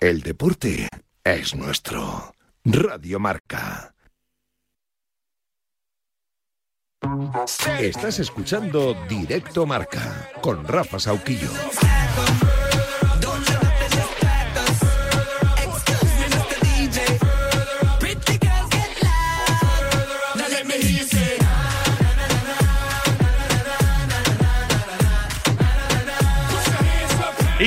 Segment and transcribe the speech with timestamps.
[0.00, 0.86] El deporte
[1.24, 2.32] es nuestro.
[2.64, 3.92] Radio Marca.
[7.80, 11.50] Estás escuchando Directo Marca con Rafa Sauquillo.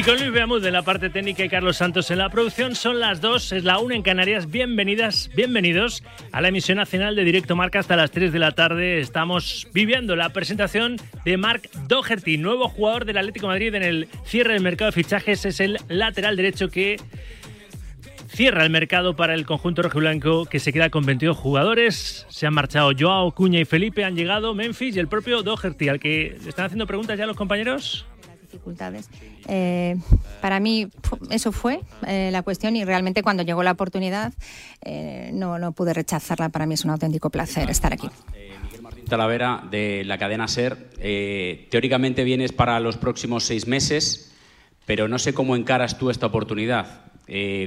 [0.01, 2.99] Y con Luis Beamud en la parte técnica y Carlos Santos en la producción, son
[2.99, 4.49] las dos, es la una en Canarias.
[4.49, 8.99] Bienvenidas, bienvenidos a la emisión nacional de Directo Marca hasta las 3 de la tarde.
[8.99, 14.53] Estamos viviendo la presentación de Mark Doherty, nuevo jugador del Atlético Madrid en el cierre
[14.53, 15.45] del mercado de fichajes.
[15.45, 16.99] Es el lateral derecho que
[18.27, 22.25] cierra el mercado para el conjunto rojiblanco que se queda con 22 jugadores.
[22.27, 25.99] Se han marchado Joao, Cuña y Felipe, han llegado Memphis y el propio Doherty, al
[25.99, 28.07] que están haciendo preguntas ya los compañeros
[28.51, 29.09] dificultades.
[29.47, 29.97] Eh,
[30.41, 30.87] para mí
[31.29, 34.33] eso fue eh, la cuestión y realmente cuando llegó la oportunidad
[34.83, 36.49] eh, no, no pude rechazarla.
[36.49, 38.09] Para mí es un auténtico placer estar aquí.
[38.63, 40.89] Miguel Martín Talavera de la cadena SER.
[41.69, 44.33] teóricamente vienes para los próximos seis meses,
[44.85, 47.05] pero no sé cómo encaras tú esta oportunidad.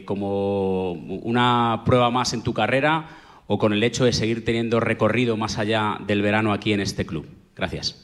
[0.04, 3.08] como una prueba más en tu carrera
[3.46, 7.06] o con el hecho de seguir teniendo recorrido más allá del verano aquí en este
[7.06, 7.26] club.
[7.54, 8.03] Gracias.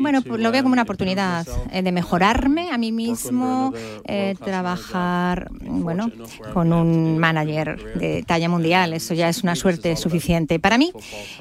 [0.00, 3.72] Bueno, pues lo veo como una oportunidad eh, de mejorarme a mí mismo,
[4.04, 6.10] eh, trabajar bueno,
[6.52, 8.94] con un manager de talla mundial.
[8.94, 10.58] Eso ya es una suerte suficiente.
[10.58, 10.92] Para mí,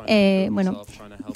[0.05, 0.83] eh, bueno,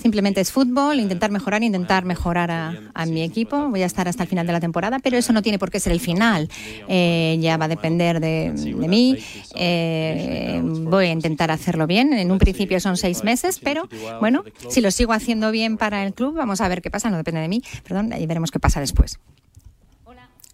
[0.01, 3.69] Simplemente es fútbol, intentar mejorar, intentar mejorar a, mi equipo.
[3.69, 5.79] Voy a estar hasta el final de la temporada, pero eso no tiene por qué
[5.79, 6.49] ser el final.
[6.87, 8.51] Eh, ya va a depender de,
[8.87, 9.17] mí.
[9.55, 12.13] Eh, voy a intentar hacerlo bien.
[12.13, 13.87] En un principio son seis meses, pero
[14.19, 17.09] bueno, si lo sigo haciendo bien para el club, vamos a ver qué pasa.
[17.09, 19.19] No depende de mí, perdón, y veremos qué pasa después.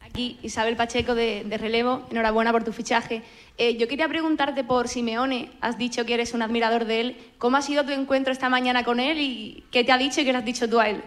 [0.02, 3.24] Aquí Isabel Pacheco de, Relevo, enhorabuena por tu fichaje.
[3.58, 7.18] Eh, yo quería preguntarte por Simeone, has dicho que eres un admirador de él.
[7.38, 10.26] ¿Cómo ha sido tu encuentro esta mañana con él y qué te ha dicho y
[10.26, 11.02] qué le has dicho tú a él?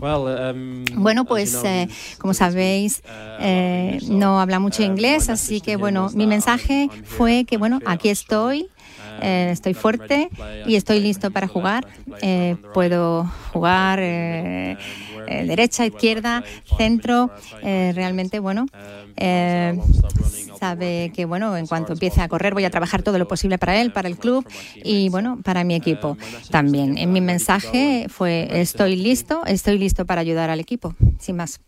[0.00, 1.88] Um, bueno, pues eh,
[2.18, 3.02] como sabéis,
[3.40, 8.68] eh, no habla mucho inglés, así que bueno, mi mensaje fue que bueno, aquí estoy,
[9.20, 10.28] eh, estoy fuerte
[10.64, 11.86] y estoy listo para jugar.
[12.20, 14.76] Eh, puedo jugar eh,
[15.26, 16.44] derecha, izquierda,
[16.76, 17.30] centro.
[17.62, 18.66] realmente, bueno,
[20.58, 23.80] sabe que, bueno, en cuanto empiece a correr voy a trabajar todo lo posible para
[23.80, 24.46] él, para el club
[24.82, 26.16] y, bueno, para mi equipo
[26.50, 26.98] también.
[26.98, 31.60] En mi mensaje fue, estoy listo, estoy listo para ayudar al equipo, sin más.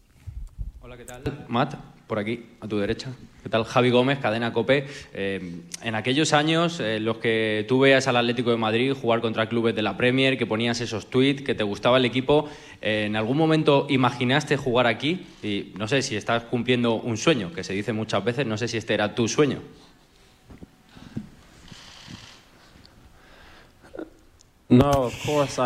[0.80, 1.22] Hola, ¿qué tal?
[1.48, 1.74] Matt,
[2.06, 3.12] por aquí, a tu derecha.
[3.48, 3.64] ¿Qué tal?
[3.64, 4.86] Javi Gómez, Cadena Cope.
[5.14, 9.48] Eh, en aquellos años, en los que tú veas al Atlético de Madrid jugar contra
[9.48, 12.46] clubes de la Premier, que ponías esos tweets, que te gustaba el equipo,
[12.82, 15.24] eh, ¿en algún momento imaginaste jugar aquí?
[15.42, 18.68] Y no sé si estás cumpliendo un sueño, que se dice muchas veces, no sé
[18.68, 19.60] si este era tu sueño.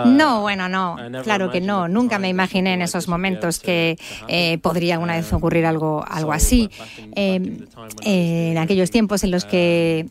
[0.06, 1.88] No, bueno, no, claro que no.
[1.88, 3.98] Nunca me imaginé en esos momentos que
[4.28, 6.70] eh, podría una vez ocurrir algo, algo así.
[7.16, 7.66] Eh,
[8.04, 10.06] en aquellos tiempos en los que,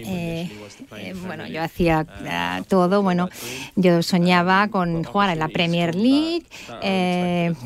[0.00, 0.50] eh,
[1.26, 2.06] bueno, yo hacía
[2.68, 3.30] todo, bueno,
[3.76, 6.44] yo soñaba con jugar en la Premier League,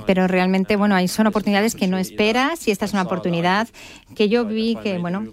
[0.07, 3.67] pero realmente, bueno, hay son oportunidades que no esperas y esta es una oportunidad
[4.15, 5.25] que yo vi que, bueno,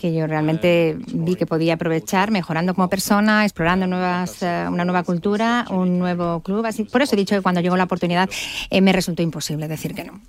[0.00, 5.02] que yo realmente vi que podía aprovechar mejorando como persona, explorando nuevas, eh, una nueva
[5.02, 6.64] cultura, un nuevo club.
[6.66, 8.28] Así, por eso he dicho que cuando llegó la oportunidad
[8.70, 10.20] eh, me resultó imposible decir que no.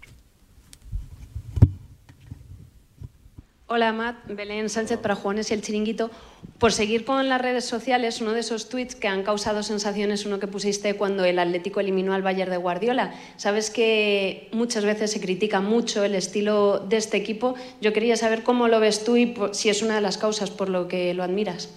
[3.74, 4.28] Hola, Matt.
[4.28, 6.12] Belén Sánchez para Juanes y el Chiringuito.
[6.57, 10.40] Por seguir con las redes sociales, uno de esos tweets que han causado sensaciones, uno
[10.40, 13.13] que pusiste cuando el Atlético eliminó al Bayern de Guardiola.
[13.38, 17.56] Sabes que muchas veces se critica mucho el estilo de este equipo.
[17.80, 20.68] Yo quería saber cómo lo ves tú y si es una de las causas por
[20.68, 21.69] lo que lo admiras.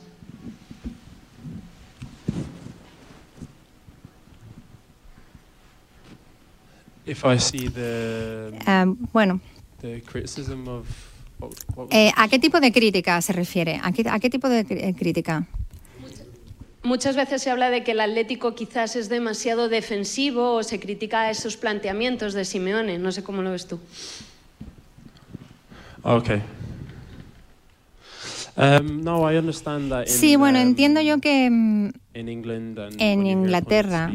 [9.12, 9.40] Bueno.
[12.16, 13.80] ¿A qué tipo de crítica se refiere?
[13.82, 15.46] ¿A qué, tipo de eh, crítica?
[16.82, 21.30] Muchas veces se habla de que el Atlético quizás es demasiado defensivo o se critica
[21.30, 22.98] esos planteamientos de Simeone.
[22.98, 23.80] No sé cómo lo ves tú.
[26.02, 26.42] Okay.
[28.56, 29.02] Um,
[30.06, 34.12] sí, bueno, um, entiendo yo que mm, en Inglaterra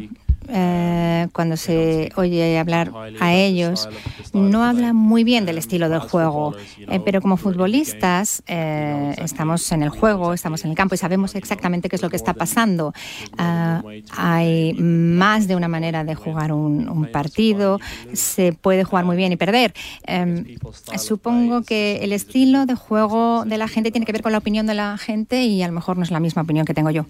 [0.51, 3.87] eh, cuando se oye hablar a ellos,
[4.33, 9.83] no hablan muy bien del estilo del juego, eh, pero como futbolistas eh, estamos en
[9.83, 12.93] el juego, estamos en el campo y sabemos exactamente qué es lo que está pasando.
[13.37, 13.83] Ah,
[14.15, 16.79] hay más de una manera de jugar un,
[17.11, 17.79] partido,
[18.13, 19.73] se puede jugar muy bien y perder.
[20.05, 20.57] Em,
[20.97, 24.67] supongo que el estilo de juego de la gente tiene que ver con la opinión
[24.67, 27.05] de la gente y a lo mejor no es la misma opinión que tengo yo.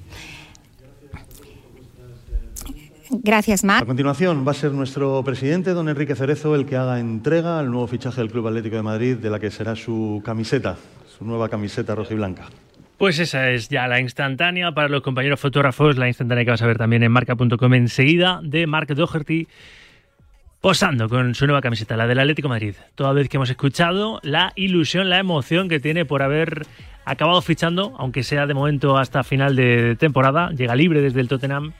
[3.09, 3.83] Gracias, Matt.
[3.83, 7.71] A continuación va a ser nuestro presidente, don Enrique Cerezo, el que haga entrega al
[7.71, 10.77] nuevo fichaje del Club Atlético de Madrid, de la que será su camiseta,
[11.17, 12.47] su nueva camiseta roja y blanca.
[12.97, 16.67] Pues esa es ya la instantánea para los compañeros fotógrafos, la instantánea que vas a
[16.67, 19.47] ver también en marca.com enseguida de Mark Doherty
[20.61, 22.75] posando con su nueva camiseta, la del Atlético de Madrid.
[22.95, 26.67] Toda vez que hemos escuchado la ilusión, la emoción que tiene por haber
[27.05, 31.73] acabado fichando, aunque sea de momento hasta final de temporada, llega libre desde el Tottenham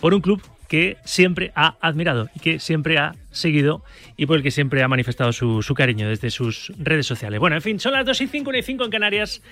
[0.00, 3.84] por un club que siempre ha admirado y que siempre ha seguido
[4.16, 7.40] y por el que siempre ha manifestado su, cariño desde sus redes sociales.
[7.40, 9.42] Bueno, en fin, son las 2 y 55 en Canarias.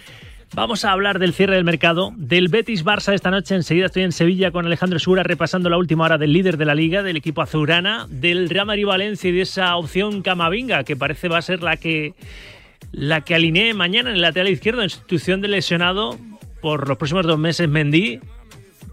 [0.54, 3.54] Vamos a hablar del cierre del mercado, del Betis Barça esta noche.
[3.54, 6.74] Enseguida estoy en Sevilla con Alejandro Segura repasando la última hora del líder de la
[6.74, 11.28] liga, del equipo azurana, del Real Madrid Valencia y de esa opción Camavinga que parece
[11.28, 12.14] va a ser la que
[12.90, 16.18] la que alinee mañana en el lateral izquierdo en institución de lesionado
[16.60, 18.20] por los próximos dos meses Mendy.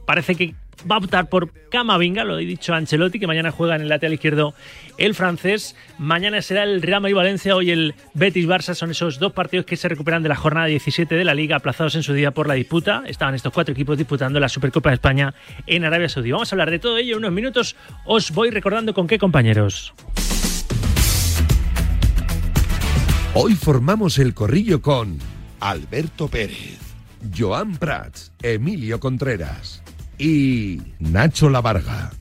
[0.06, 0.56] Parece que
[0.89, 4.13] va a optar por Camavinga, lo he dicho Ancelotti, que mañana juega en el lateral
[4.13, 4.53] izquierdo
[4.97, 5.75] el francés.
[5.97, 8.73] Mañana será el Real Madrid-Valencia, hoy el Betis-Barça.
[8.73, 11.95] Son esos dos partidos que se recuperan de la jornada 17 de la Liga, aplazados
[11.95, 13.03] en su día por la disputa.
[13.05, 15.33] Estaban estos cuatro equipos disputando la Supercopa de España
[15.67, 16.31] en Arabia Saudí.
[16.31, 17.75] Vamos a hablar de todo ello en unos minutos.
[18.05, 19.93] Os voy recordando con qué compañeros.
[23.35, 25.19] Hoy formamos el corrillo con
[25.59, 26.79] Alberto Pérez,
[27.37, 29.83] Joan Prats, Emilio Contreras
[30.19, 32.12] y Nacho Lavarga.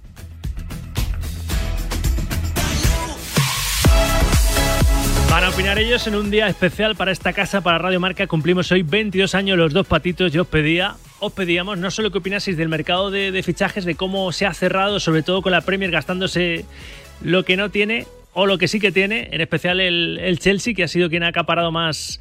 [5.29, 8.83] Para opinar ellos en un día especial para esta casa, para Radio Marca, cumplimos hoy
[8.83, 10.33] 22 años los dos patitos.
[10.33, 14.33] Yo os pedía, os pedíamos no solo que opinaseis del mercado de, fichajes, de cómo
[14.33, 16.65] se ha cerrado, sobre todo con la Premier gastándose
[17.21, 20.75] lo que no tiene o lo que sí que tiene, en especial el, el Chelsea,
[20.75, 22.21] que ha sido quien ha acaparado más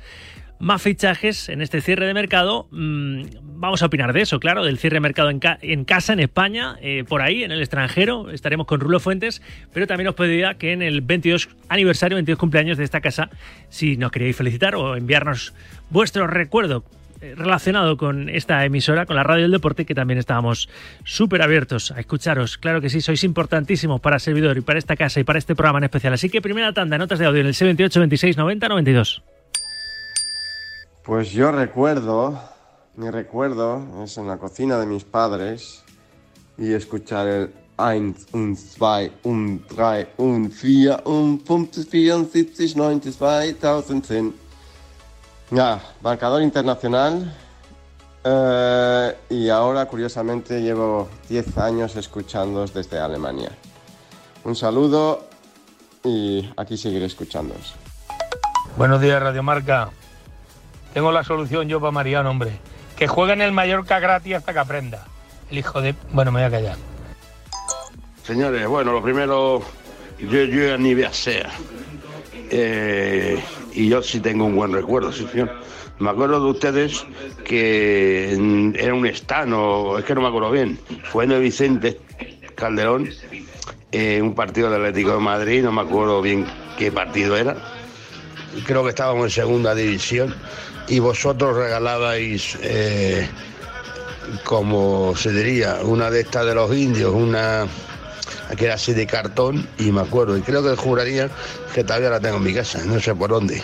[0.60, 2.68] más fichajes en este cierre de mercado.
[2.72, 5.40] Mm, vamos a opinar de eso, claro, del cierre de mercado en,
[5.86, 8.30] casa, en España, eh, por ahí, en el extranjero.
[8.32, 9.42] Estaremos con Rulo Fuentes,
[9.74, 13.30] pero también os pediría que en el 22 aniversario, 22 cumpleaños de esta casa,
[13.70, 15.54] si nos queréis felicitar o enviarnos
[15.90, 16.84] vuestro recuerdo
[17.22, 20.70] eh, relacionado con esta emisora, con la radio del deporte, que también estábamos
[21.04, 22.58] súper abiertos a escucharos.
[22.58, 25.80] Claro que sí, sois importantísimos para Servidor y para esta casa y para este programa
[25.80, 26.14] en especial.
[26.14, 29.24] Así que primera tanda, notas de audio en el C28 26 90 92.
[31.08, 32.38] Pues yo recuerdo,
[32.98, 35.82] mi recuerdo es en la cocina de mis padres
[36.58, 44.34] y escuchar el 1, 2, 1, 3, 1, 4, 1, 74, 92, 2010.
[45.52, 47.34] Ya, marcador internacional.
[48.26, 53.52] Eh, y ahora, curiosamente, llevo 10 años escuchándoos desde Alemania.
[54.44, 55.26] Un saludo
[56.04, 57.76] y aquí seguiré escuchándoos.
[58.76, 59.90] Buenos días, Radio Marca.
[60.94, 62.52] Tengo la solución yo para Mariano, hombre.
[62.98, 65.06] Que juegue en el Mallorca gratis hasta que aprenda.
[65.52, 65.96] El hijo de...
[66.12, 66.78] Bueno, me voy a callar.
[68.24, 69.62] Señores, bueno, lo primero,
[70.20, 71.50] yo, yo ni vea sea.
[72.50, 73.42] Eh,
[73.74, 75.52] y yo sí tengo un buen recuerdo, sí, señor.
[76.00, 77.06] Me acuerdo de ustedes
[77.44, 78.34] que
[78.76, 80.80] era un estano, es que no me acuerdo bien.
[81.06, 82.00] Fue en Vicente
[82.56, 83.10] Calderón,
[83.92, 86.46] eh, un partido del Atlético de Madrid, no me acuerdo bien
[86.78, 87.56] qué partido era.
[88.66, 90.36] Creo que estábamos en segunda división
[90.88, 93.28] y vosotros regalabais, eh,
[94.44, 97.68] como se diría, una de estas de los indios, una
[98.58, 101.30] que era así de cartón, y me acuerdo, y creo que juraría
[101.74, 103.62] que todavía la tengo en mi casa, no sé por dónde,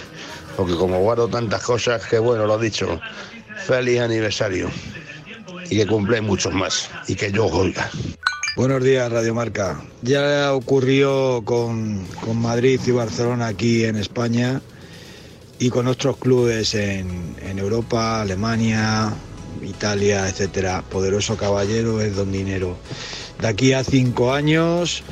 [0.57, 2.99] porque como guardo tantas cosas, que bueno, lo he dicho,
[3.65, 4.69] feliz aniversario,
[5.69, 7.89] y que cumple muchos más, y que yo oiga.
[8.55, 9.81] Buenos días, Radio Marca.
[10.03, 14.61] Ya ocurrió con, con Madrid y Barcelona aquí en España
[15.63, 19.13] y con otros clubes en, Europa, Alemania,
[19.61, 20.83] Italia, etcétera.
[20.89, 22.75] Poderoso caballero es don dinero.
[23.39, 25.03] De aquí a cinco años,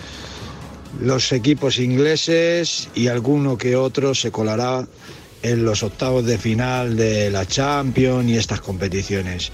[0.99, 4.85] los equipos ingleses y alguno que otro se colará
[5.41, 9.53] en los octavos de final de la Champions y estas competiciones.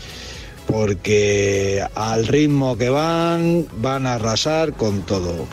[0.65, 5.45] Porque al ritmo que van, van a arrasar con todo.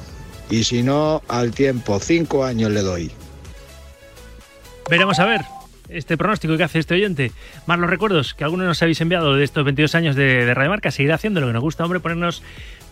[0.49, 3.13] Y si no, al tiempo, cinco años le doy.
[4.91, 5.43] Veremos a ver
[5.89, 7.33] este pronóstico que hace este oyente.
[7.67, 10.71] Más los recuerdos que algunos nos habéis enviado de estos 22 años de, de Radio
[10.71, 10.91] Marca.
[10.91, 12.43] Seguirá haciendo lo que nos gusta, hombre, ponernos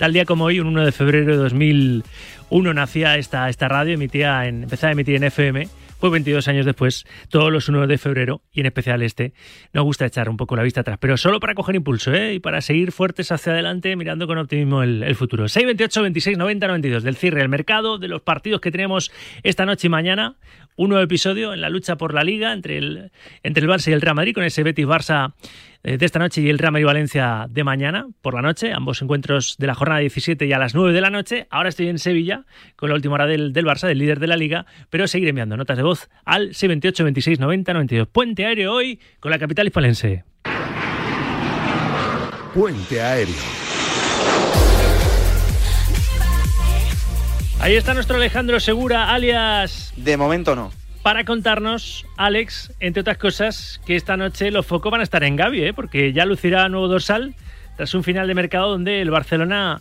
[0.02, 4.48] Tal día como hoy, un 1 de febrero de 2001, nacía esta, esta radio, emitía
[4.48, 5.68] en, empezaba a emitir en FM
[6.02, 9.34] fue 22 años después, todos los 1 de febrero, y en especial este,
[9.72, 12.34] nos gusta echar un poco la vista atrás, pero solo para coger impulso ¿eh?
[12.34, 15.46] y para seguir fuertes hacia adelante, mirando con optimismo el, el futuro.
[15.46, 19.12] 628, 26, 90, 92, del cierre del mercado, de los partidos que tenemos
[19.44, 20.34] esta noche y mañana,
[20.76, 23.10] un nuevo episodio en la lucha por la liga entre el,
[23.42, 25.34] entre el Barça y el Real Madrid, con ese Betis Barça
[25.82, 29.02] eh, de esta noche y el Real Madrid Valencia de mañana por la noche, ambos
[29.02, 31.46] encuentros de la jornada 17 y a las 9 de la noche.
[31.50, 32.44] Ahora estoy en Sevilla
[32.76, 35.56] con la última hora del, del Barça, del líder de la liga, pero seguiré enviando
[35.56, 38.08] notas de voz al 628 26 90 92.
[38.08, 40.24] Puente aéreo hoy con la capital hispalense.
[42.54, 43.61] Puente aéreo.
[47.62, 49.92] Ahí está nuestro Alejandro Segura, alias...
[49.96, 55.00] De momento no para contarnos, Alex, entre otras cosas, que esta noche los focos van
[55.00, 55.74] a estar en Gavi, ¿eh?
[55.74, 57.34] porque ya lucirá nuevo dorsal
[57.76, 59.80] tras un final de mercado donde el Barcelona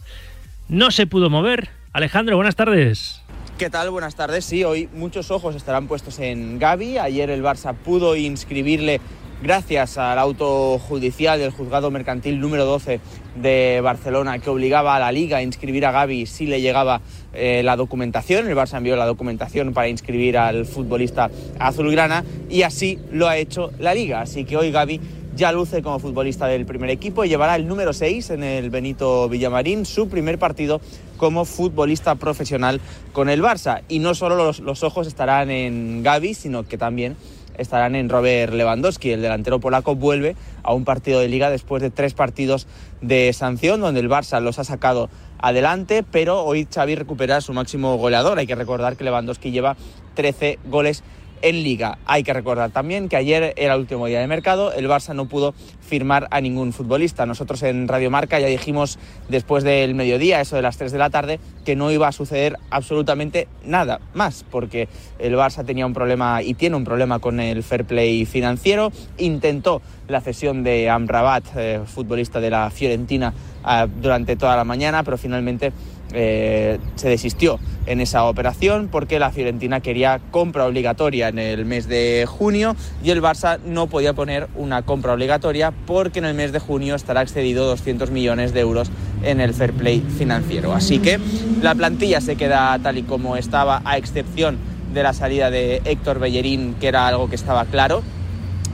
[0.68, 1.70] no se pudo mover.
[1.94, 3.22] Alejandro, buenas tardes.
[3.60, 3.92] ¿Qué tal?
[3.92, 4.46] Buenas tardes.
[4.46, 6.98] Sí, hoy muchos ojos estarán puestos en Gavi.
[6.98, 9.00] Ayer el Barça pudo inscribirle
[9.44, 13.00] gracias al auto judicial del juzgado mercantil número 12
[13.36, 17.02] de Barcelona que obligaba a la liga a inscribir a Gaby si le llegaba
[17.34, 18.48] eh, la documentación.
[18.48, 23.72] El Barça envió la documentación para inscribir al futbolista azulgrana y así lo ha hecho
[23.80, 24.22] la liga.
[24.22, 25.00] Así que hoy Gaby
[25.36, 29.30] ya luce como futbolista del primer equipo y llevará el número 6 en el Benito
[29.30, 30.82] Villamarín, su primer partido
[31.18, 32.82] como futbolista profesional
[33.14, 33.82] con el Barça.
[33.88, 37.16] Y no solo los, los ojos estarán en Gaby, sino que también
[37.58, 39.12] estarán en Robert Lewandowski.
[39.12, 42.68] El delantero polaco vuelve a un partido de liga después de tres partidos
[43.02, 47.98] de sanción donde el Barça los ha sacado adelante, pero hoy Xavi recupera su máximo
[47.98, 48.38] goleador.
[48.38, 49.76] Hay que recordar que Lewandowski lleva
[50.16, 51.04] 13 goles
[51.42, 51.98] en liga.
[52.06, 55.26] Hay que recordar también que ayer era el último día de mercado, el Barça no
[55.26, 57.26] pudo firmar a ningún futbolista.
[57.26, 58.98] Nosotros en Radio Marca ya dijimos
[59.30, 62.58] después del mediodía, eso de las 3 de la tarde, que no iba a suceder
[62.70, 64.88] absolutamente nada más, porque
[65.20, 68.92] el Barça tenía un problema y tiene un problema con el fair play financiero.
[69.18, 73.34] Intentó la cesión de Amrabat, eh, futbolista de la Fiorentina,
[73.68, 75.72] eh, durante toda la mañana, pero finalmente
[76.14, 81.88] eh, se desistió en esa operación porque la Fiorentina quería compra obligatoria en el mes
[81.88, 86.52] de junio y el Barça no podía poner una compra obligatoria porque en el mes
[86.52, 88.92] de junio estará excedido 200 millones de euros
[89.24, 90.74] en el fair play financiero.
[90.74, 91.20] Así que
[91.62, 94.58] la plantilla se queda tal y como estaba, a excepción
[94.94, 98.04] de la salida de Héctor Bellerín, que era algo que estaba claro,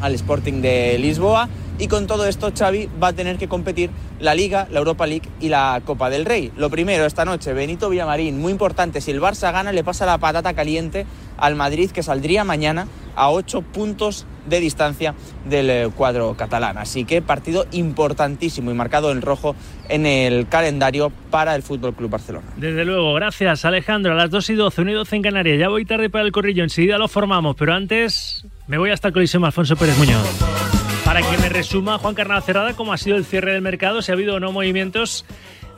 [0.02, 1.50] al Sporting de Lisboa.
[1.80, 5.30] Y con todo esto Xavi va a tener que competir la Liga, la Europa League
[5.40, 6.52] y la Copa del Rey.
[6.58, 10.18] Lo primero esta noche, Benito Villamarín, muy importante, si el Barça gana le pasa la
[10.18, 11.06] patata caliente
[11.38, 15.14] al Madrid que saldría mañana a 8 puntos de distancia
[15.46, 16.78] del eh, cuadro catalán.
[16.78, 19.56] Así que partido importantísimo y marcado en rojo
[19.90, 22.48] en el calendario para el Fútbol Club Barcelona.
[22.56, 24.14] Desde luego, gracias Alejandro.
[24.14, 25.60] A las 2 y 12, 1 y 12 en Canarias.
[25.60, 29.14] Ya voy tarde para el corrillo, enseguida lo formamos, pero antes me voy hasta el
[29.14, 30.87] Coliseo Alfonso Pérez Muñoz.
[31.08, 34.12] Para que me resuma Juan Carnal Cerrada cómo ha sido el cierre del mercado, si
[34.12, 35.24] ha habido o no movimientos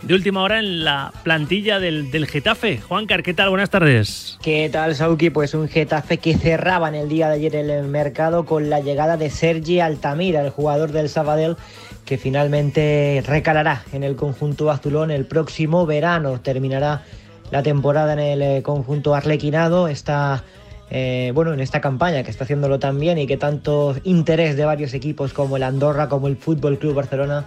[0.02, 2.80] de última hora en la plantilla del, del Getafe.
[2.80, 3.52] Juancar, ¿qué tal?
[3.52, 4.40] Buenas tardes.
[4.42, 5.30] ¿Qué tal, Sauki?
[5.30, 9.18] Pues un Getafe que cerraba en el día de ayer el mercado con la llegada
[9.18, 11.58] de Sergi Altamira, el jugador del Sabadell,
[12.06, 16.42] que finalmente recalará en el conjunto azulón el próximo verano.
[16.42, 17.04] Terminará
[17.52, 19.90] la temporada en el eh, conjunto arlequinado.
[19.90, 20.44] Está
[20.90, 24.66] eh, bueno, en esta campaña que está haciéndolo tan bien y que tanto interés de
[24.66, 27.46] varios equipos como el Andorra, como el Fútbol Club Barcelona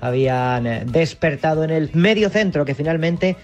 [0.00, 3.36] habían eh, despertado en el medio centro que finalmente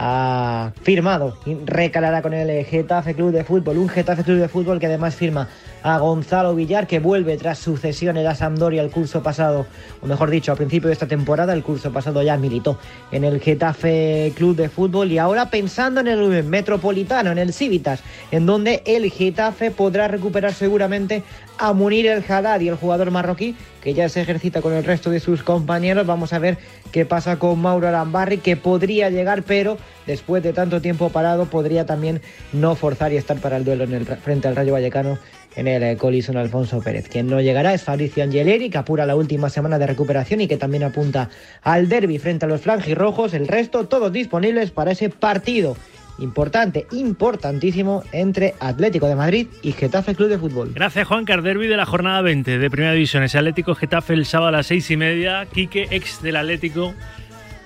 [0.00, 1.36] ha firmado
[1.66, 5.48] recalará con el Getafe Club de Fútbol, un Getafe Club de Fútbol que además firma
[5.82, 9.66] a Gonzalo Villar, que vuelve tras su cesión en la Sampdoria el curso pasado,
[10.00, 12.78] o mejor dicho, a principio de esta temporada, el curso pasado ya militó
[13.10, 15.10] en el Getafe Club de Fútbol.
[15.10, 20.52] Y ahora pensando en el Metropolitano, en el Civitas, en donde el Getafe podrá recuperar
[20.52, 21.22] seguramente
[21.58, 25.10] a Munir el Haddad y el jugador marroquí, que ya se ejercita con el resto
[25.10, 26.06] de sus compañeros.
[26.06, 26.58] Vamos a ver
[26.92, 31.86] qué pasa con Mauro Arambarri, que podría llegar, pero después de tanto tiempo parado, podría
[31.86, 32.20] también
[32.52, 35.18] no forzar y estar para el duelo en el, frente al Rayo Vallecano
[35.56, 37.08] en el eh, colison Alfonso Pérez.
[37.08, 40.56] Quien no llegará es Fabricio Angeleri, que apura la última semana de recuperación y que
[40.56, 41.30] también apunta
[41.62, 43.34] al derby frente a los rojos.
[43.34, 45.76] El resto, todos disponibles para ese partido
[46.18, 50.72] importante, importantísimo entre Atlético de Madrid y Getafe Club de Fútbol.
[50.74, 53.22] Gracias, Juan Derby de la jornada 20 de Primera División.
[53.22, 55.46] Ese Atlético Getafe el sábado a las seis y media.
[55.46, 56.94] Quique, ex del Atlético,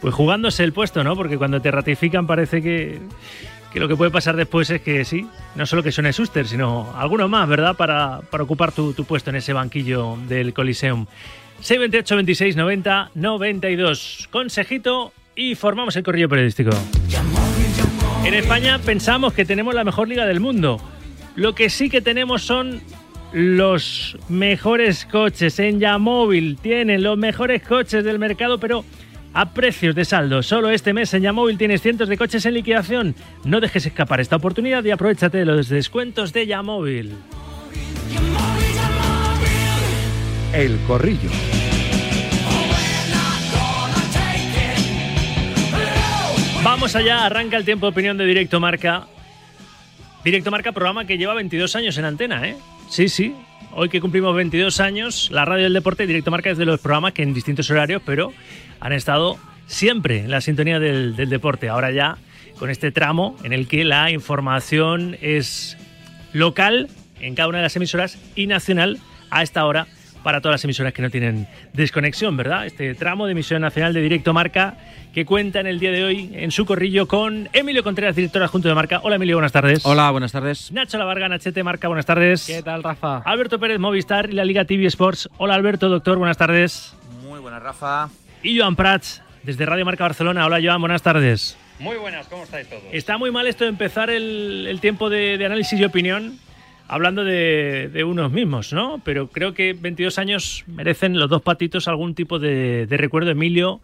[0.01, 1.17] pues jugándose el puesto, ¿no?
[1.17, 3.01] Porque cuando te ratifican parece que
[3.73, 6.95] que lo que puede pasar después es que sí, no solo que suene Suster, sino
[6.97, 7.75] alguno más, ¿verdad?
[7.75, 11.07] Para, para ocupar tu, tu, puesto en ese banquillo del Coliseum.
[11.61, 14.29] 628 26 90 92.
[14.31, 16.71] Consejito y formamos el corrillo periodístico.
[18.25, 20.81] En España pensamos que tenemos la mejor liga del mundo.
[21.35, 22.81] Lo que sí que tenemos son
[23.33, 25.59] los mejores coches.
[25.59, 28.85] En Yamóvil tienen los mejores coches del mercado, pero
[29.35, 30.43] a precios de saldo.
[30.43, 33.17] Solo este mes en Yamóvil tienes cientos de coches en liquidación.
[33.45, 37.15] No dejes escapar esta oportunidad y aprovechate de los descuentos de Yamóvil.
[40.53, 41.31] El Corrillo.
[46.83, 49.07] Vamos allá, arranca el tiempo de opinión de Directo Marca.
[50.25, 52.57] Directo Marca, programa que lleva 22 años en antena, ¿eh?
[52.89, 53.37] Sí, sí.
[53.71, 57.13] Hoy que cumplimos 22 años, la radio del deporte Directo Marca es de los programas
[57.13, 58.33] que en distintos horarios, pero
[58.81, 61.69] han estado siempre en la sintonía del, del deporte.
[61.69, 62.19] Ahora ya
[62.59, 65.79] con este tramo en el que la información es
[66.33, 66.89] local
[67.21, 68.99] en cada una de las emisoras y nacional
[69.31, 69.87] a esta hora
[70.23, 72.67] para todas las emisoras que no tienen desconexión, ¿verdad?
[72.67, 74.77] Este tramo de emisión nacional de Directo Marca
[75.13, 78.69] que cuenta en el día de hoy en su corrillo con Emilio Contreras, director adjunto
[78.69, 79.01] de Marca.
[79.03, 79.85] Hola Emilio, buenas tardes.
[79.85, 80.73] Hola, buenas tardes.
[80.73, 82.47] Nacho Lavarga, Nachete Marca, buenas tardes.
[82.47, 83.19] ¿Qué tal, Rafa?
[83.19, 85.29] Alberto Pérez, Movistar y la Liga TV Sports.
[85.37, 86.95] Hola Alberto, doctor, buenas tardes.
[87.23, 88.09] Muy buenas, Rafa.
[88.43, 90.47] Y Joan Prats, desde Radio Marca Barcelona.
[90.47, 91.59] Hola Joan, buenas tardes.
[91.79, 92.83] Muy buenas, ¿cómo estáis todos?
[92.93, 96.39] Está muy mal esto de empezar el, tiempo de, de análisis y opinión
[96.93, 99.01] hablando de, unos mismos, ¿no?
[99.03, 103.31] Pero creo que 22 años merecen los dos patitos algún tipo de, recuerdo.
[103.31, 103.81] Emilio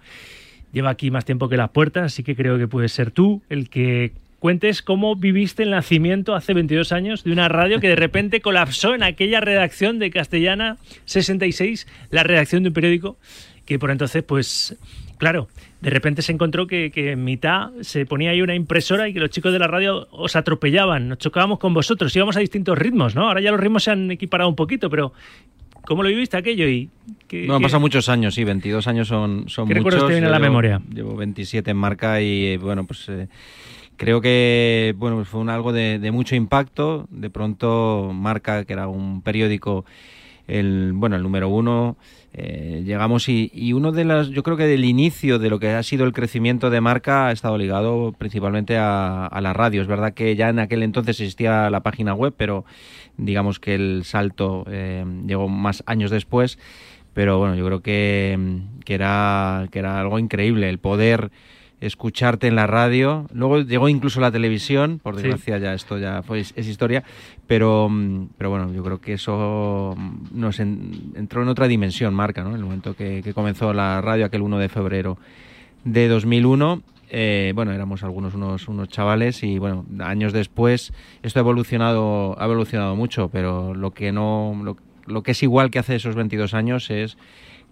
[0.75, 3.71] lleva aquí más tiempo que las puertas, así que creo que puedes ser tú el
[3.71, 8.41] que cuentes cómo viviste el nacimiento hace 22 años de una radio que de repente
[8.43, 13.17] colapsó en aquella redacción de Castellana 66, la redacción de un periódico
[13.65, 14.77] que por entonces, pues,
[15.17, 15.49] claro,
[15.81, 19.31] de repente se encontró que, en mitad se ponía ahí una impresora y que los
[19.31, 23.29] chicos de la radio os atropellaban, nos chocábamos con vosotros, íbamos a distintos ritmos, ¿no?
[23.29, 25.13] Ahora ya los ritmos se han equiparado un poquito, pero
[25.85, 26.69] ¿cómo lo viviste aquello?
[26.69, 26.91] Y
[27.47, 29.85] no, han pasado muchos años, sí, 22 años son, son ¿Qué muchos.
[29.85, 30.83] recuerdos te viene a la memoria?
[30.93, 33.09] Llevo 27 en marca y, bueno, pues...
[33.09, 33.29] Eh,
[33.97, 37.09] creo que bueno pues fue un, algo de, de, mucho impacto.
[37.11, 39.85] De pronto, Marca, que era un periódico,
[40.49, 41.97] el bueno, el número uno,
[42.33, 45.83] eh, llegamos y, uno de las, yo creo que del inicio de lo que ha
[45.83, 49.83] sido el crecimiento de marca ha estado ligado principalmente a, la radio.
[49.83, 52.65] Es verdad que ya en aquel entonces existía la página web, pero
[53.17, 56.59] digamos que el salto eh, llegó más años después.
[57.13, 61.31] Pero bueno, yo creo que, que, era, que era algo increíble el poder
[61.81, 63.27] escucharte en la radio.
[63.33, 67.05] Luego llegó incluso la televisión, por desgracia ya esto ya fue, es historia,
[67.47, 69.97] pero, mm, pero bueno, yo creo que eso
[70.33, 72.51] nos entró en otra dimensión, marca, ¿no?
[72.51, 75.19] En el momento que, comenzó la radio, aquel 1 de febrero
[75.85, 76.83] de 2001.
[77.11, 82.45] Eh, bueno, éramos algunos unos, unos chavales y bueno, años después esto ha evolucionado, ha
[82.45, 86.53] evolucionado mucho, pero lo que no, lo, lo que es igual que hace esos 22
[86.53, 87.17] años es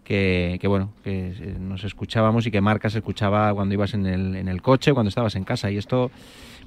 [0.06, 4.46] que, bueno, que nos escuchábamos y que Marca se escuchaba cuando ibas en el, en
[4.46, 5.68] el coche, cuando estabas en casa.
[5.70, 6.12] Y esto,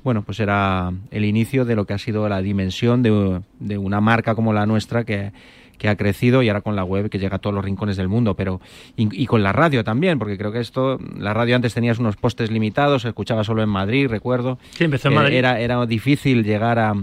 [0.03, 4.01] bueno, pues era el inicio de lo que ha sido la dimensión de, de una
[4.01, 5.31] marca como la nuestra que,
[5.77, 8.09] que ha crecido y ahora con la web que llega a todos los rincones del
[8.09, 8.59] mundo, pero
[8.97, 12.51] y, con la radio también, porque creo que esto, la radio antes tenías unos postes
[12.51, 14.59] limitados, se escuchaba solo en Madrid, recuerdo.
[14.71, 15.37] Sí, empezó en Madrid.
[15.37, 16.93] Era, era difícil llegar a,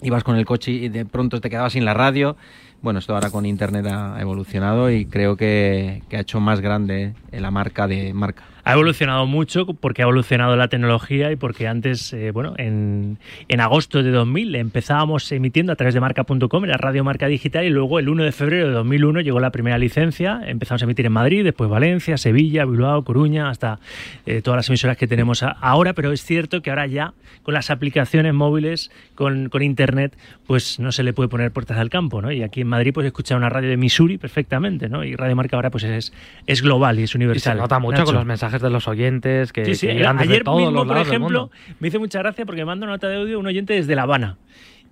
[0.00, 2.36] ibas con el coche y de pronto te quedabas sin la radio
[2.82, 7.14] bueno, esto ahora con Internet ha evolucionado y creo que, que ha hecho más grande
[7.32, 12.12] la marca de marca ha evolucionado mucho porque ha evolucionado la tecnología y porque antes,
[12.12, 17.04] eh, bueno, en, en, agosto de 2000 empezábamos emitiendo a través de marca.com, era radio
[17.04, 20.82] marca digital, y luego el 1 de febrero de 2001 llegó la primera licencia, empezamos
[20.82, 23.78] a emitir en Madrid, después Valencia, Sevilla, Bilbao, Coruña, hasta
[24.26, 27.70] eh, todas las emisoras que tenemos ahora, pero es cierto que ahora ya con las
[27.70, 32.32] aplicaciones móviles, con, con Internet, pues no se le puede poner puertas al campo, ¿no?
[32.32, 35.04] Y aquí en Madrid pues escucha una radio de Missouri perfectamente, ¿no?
[35.04, 36.12] Y Radio Marca ahora pues es,
[36.48, 37.54] es global y es universal.
[37.54, 39.88] Y se nota mucho con los mensajes de los oyentes que, sí, sí.
[39.88, 43.38] ayer mismo, por ejemplo, me hizo mucha gracia porque me manda una nota de audio
[43.38, 44.38] un oyente desde La Habana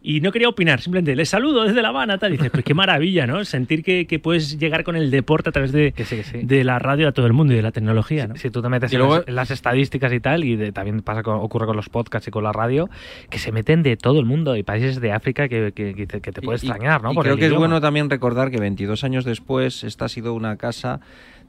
[0.06, 2.34] y no quería opinar, simplemente le saludo desde La Habana, tal.
[2.34, 3.42] Y dices, pues qué maravilla, ¿no?
[3.46, 5.94] Sentir que, que, puedes llegar con el deporte a través de,
[6.42, 8.36] de la radio a todo el mundo y de la tecnología, ¿no?
[8.36, 11.88] Si, tú te metes en, las, estadísticas y tal, y también pasa ocurre con los
[11.88, 12.90] podcasts y con la radio,
[13.30, 16.42] que se meten de todo el mundo, y países de África que, que, que te,
[16.42, 17.14] puede extrañar, ¿no?
[17.14, 20.58] Y creo que es bueno también recordar que 22 años después, esta ha sido una
[20.58, 21.00] casa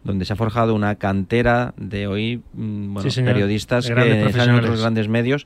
[0.05, 4.79] donde se ha forjado una cantera de hoy mm, bueno, periodistas que están en otros
[4.79, 5.45] grandes medios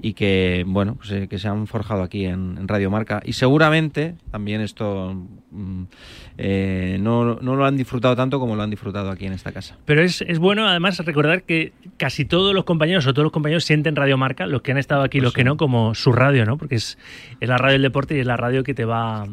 [0.00, 3.22] y que bueno pues, eh, que se han forjado aquí en, Radio Marca.
[3.24, 5.14] Y seguramente también esto
[5.52, 5.82] mm,
[6.38, 9.76] eh, no, no, lo han disfrutado tanto como lo han disfrutado aquí en esta casa.
[9.84, 13.64] Pero es, es, bueno además recordar que casi todos los compañeros o todos los compañeros
[13.64, 16.12] sienten Radio Marca los que han estado aquí y los pues que no como su
[16.12, 16.98] radio no porque es,
[17.40, 19.28] es la radio del deporte y es la radio que te va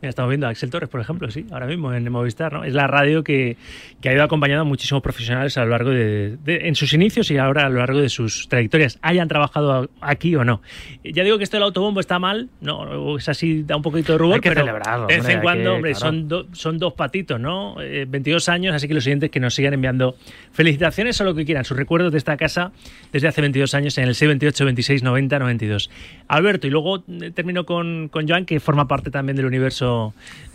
[0.00, 2.64] Mira, estamos viendo a Axel Torres, por ejemplo, sí, ahora mismo en Movistar, ¿no?
[2.64, 3.56] Es la radio que,
[4.00, 7.38] que ha ido acompañando a muchísimos profesionales a lo largo de, en sus inicios y
[7.38, 10.62] ahora a lo largo de sus trayectorias, hayan trabajado aquí o no.
[11.04, 14.18] Ya digo que esto del autobombo está mal, no, es así, da un poquito de
[14.18, 17.76] rubor, pero de vez en cuando, hombre, son, son dos patitos, ¿no?
[17.76, 20.16] 22 eh, años, así que los siguientes que nos sigan enviando
[20.52, 22.72] felicitaciones o lo que quieran, sus recuerdos de esta casa
[23.12, 25.90] desde hace 22 años en el 628 26 90 92.
[26.28, 29.73] Alberto, y luego eh, termino con, con Joan, que forma parte también del universo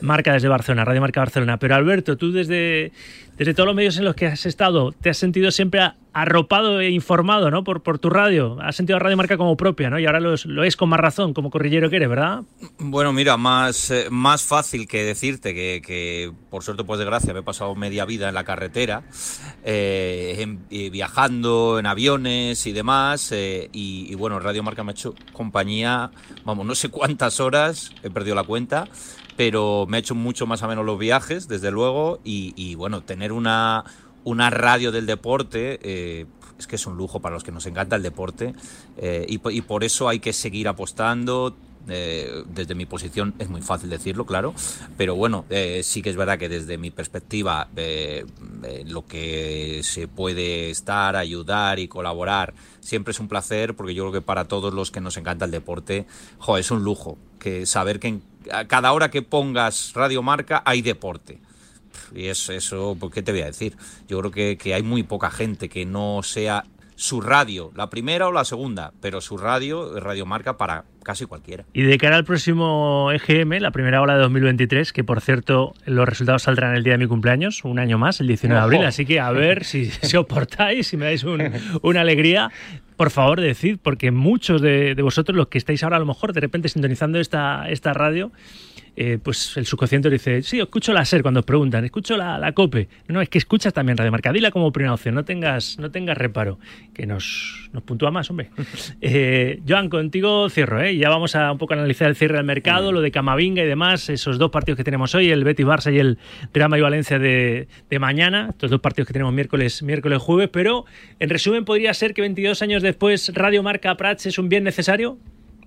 [0.02, 1.58] Marca desde Barcelona, Radio Marca Barcelona.
[1.58, 2.92] Pero Alberto, tú desde,
[3.38, 5.82] desde todos los medios en los que has estado, te has sentido siempre
[6.14, 7.64] arropado e informado ¿no?
[7.64, 8.58] por, por tu radio.
[8.62, 10.00] Has sentido Radio Marca como propia, ¿no?
[10.00, 12.44] Y ahora lo, es con más razón, como corrillero que eres, ¿verdad?
[12.80, 17.34] Bueno, mira, más, eh, más fácil que decirte que, que, por suerte, pues de gracia,
[17.34, 19.04] me he pasado media vida en la carretera,
[19.64, 23.32] eh, viajando en aviones y demás.
[23.32, 26.12] Eh, y, y, bueno, Radio Marca me ha hecho compañía,
[26.46, 28.88] vamos, no sé cuántas horas, he perdido la cuenta
[29.40, 33.32] pero me ha hecho mucho más o menos los viajes, desde luego, y, bueno, tener
[33.32, 33.86] una,
[34.26, 36.26] una radio del deporte eh,
[36.58, 38.54] es que es un lujo para los que nos encanta el deporte
[38.98, 41.56] eh, y, por eso hay que seguir apostando.
[41.88, 44.54] Eh, desde mi posición es muy fácil decirlo, claro,
[44.98, 45.46] pero bueno,
[45.82, 47.68] sí que es verdad que desde mi perspectiva
[48.86, 54.14] lo que se puede estar, ayudar y colaborar siempre es un placer porque yo creo
[54.14, 56.06] que para todos los que nos encanta el deporte,
[56.58, 58.24] es un lujo que saber que en
[58.68, 61.40] cada hora que pongas Radio Marca hay deporte.
[62.16, 63.78] Y es eso, pues, ¿qué te voy a decir?
[64.08, 66.66] Yo creo que, que hay muy poca gente que no sea
[67.00, 71.26] su radio, la primera o la segunda, pero su radio es Radio Marca para casi
[71.26, 71.64] cualquiera.
[71.72, 76.08] Y de cara al próximo EGM, la primera hora de 2023, que por cierto los
[76.08, 79.06] resultados saldrán el día de mi cumpleaños, un año más, el 19 de abril, así
[79.06, 82.52] que a ver si, si os portáis, si me dais una alegría
[83.00, 86.42] por favor, decid, porque muchos de, vosotros, los que estáis ahora a lo mejor de
[86.42, 88.30] repente sintonizando esta, esta radio,
[89.02, 92.52] eh, pues el subconsciente dice, sí, escucho la SER cuando os preguntan, escucho la, la,
[92.52, 92.90] COPE.
[93.08, 96.18] No, es que escuchas también Radio Marca, dila como primera opción, no tengas, no tengas
[96.18, 96.60] reparo,
[96.94, 98.50] que nos, nos puntúa más, hombre.
[99.02, 100.98] Eh, Joan, contigo cierro, ¿eh?
[100.98, 104.10] ya vamos a un poco analizar el cierre del mercado, lo de Camavinga y demás,
[104.10, 106.18] esos dos partidos que tenemos hoy, el Betis Barça y el
[106.54, 110.86] Drama y Valencia de, de mañana, estos dos partidos que tenemos miércoles, miércoles, jueves, pero
[111.20, 115.18] en resumen podría ser que 22 años después Radio Marca Prats es un bien necesario.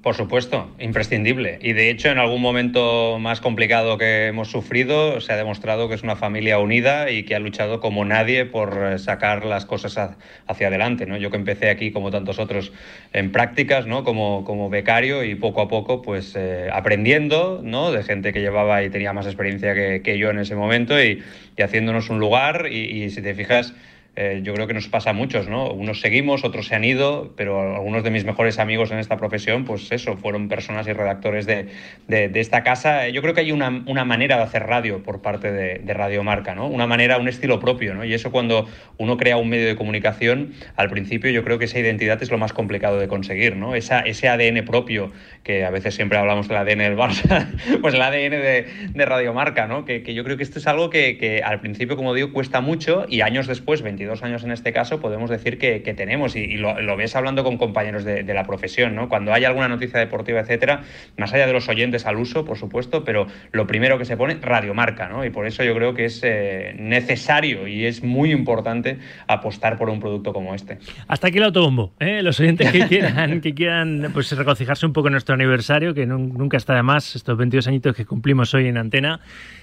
[0.02, 1.60] Por supuesto, imprescindible.
[1.62, 5.94] Y de hecho, en algún momento más complicado que hemos sufrido, se ha demostrado que
[5.94, 10.16] es una familia unida y que ha luchado como nadie por eh, sacar las cosas
[10.48, 11.06] hacia adelante.
[11.06, 11.16] ¿no?
[11.18, 12.72] Yo que empecé aquí, como tantos otros,
[13.12, 14.02] en prácticas, ¿no?
[14.02, 17.92] como, como becario y poco a poco, pues eh, aprendiendo ¿no?
[17.92, 21.22] de gente que llevaba y tenía más experiencia que, yo en ese momento y,
[21.62, 22.66] haciéndonos un lugar.
[22.66, 23.72] y si te fijas,
[24.14, 25.72] eh, yo creo que nos pasa a muchos, ¿no?
[25.72, 29.64] Unos seguimos, otros se han ido, pero algunos de mis mejores amigos en esta profesión,
[29.64, 31.68] pues eso, fueron personas y redactores de,
[32.08, 33.08] de, esta casa.
[33.08, 36.22] Yo creo que hay una, una, manera de hacer radio por parte de, de Radio
[36.24, 36.66] Marca, ¿no?
[36.66, 38.04] Una manera, un estilo propio, ¿no?
[38.04, 41.78] Y eso cuando uno crea un medio de comunicación, al principio yo creo que esa
[41.78, 43.74] identidad es lo más complicado de conseguir, ¿no?
[43.74, 45.10] Esa, ese ADN propio,
[45.42, 47.46] que a veces siempre hablamos del ADN del Barça,
[47.80, 49.86] pues el ADN de, de Radio Marca, ¿no?
[49.86, 52.60] Que, que, yo creo que esto es algo que, que al principio, como digo, cuesta
[52.60, 56.56] mucho y años después, 20 22 años en este caso, podemos decir que, tenemos, y,
[56.56, 59.08] lo, ves hablando con compañeros de, la profesión, ¿no?
[59.08, 60.82] Cuando hay alguna noticia deportiva, etcétera,
[61.16, 64.38] más allá de los oyentes al uso, por supuesto, pero lo primero que se pone,
[64.40, 65.24] radiomarca, ¿no?
[65.24, 69.90] Y por eso yo creo que es eh, necesario y es muy importante apostar por
[69.90, 70.78] un producto como este.
[71.06, 72.22] Hasta aquí el autobombo, ¿eh?
[72.22, 76.56] Los oyentes que quieran, que quieran pues, regocijarse un poco en nuestro aniversario, que nunca
[76.56, 79.20] está de más, estos 22 añitos que cumplimos hoy en antena.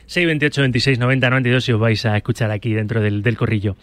[0.09, 3.77] 628 26 90 92 si os vais a escuchar aquí dentro del, del, corrillo.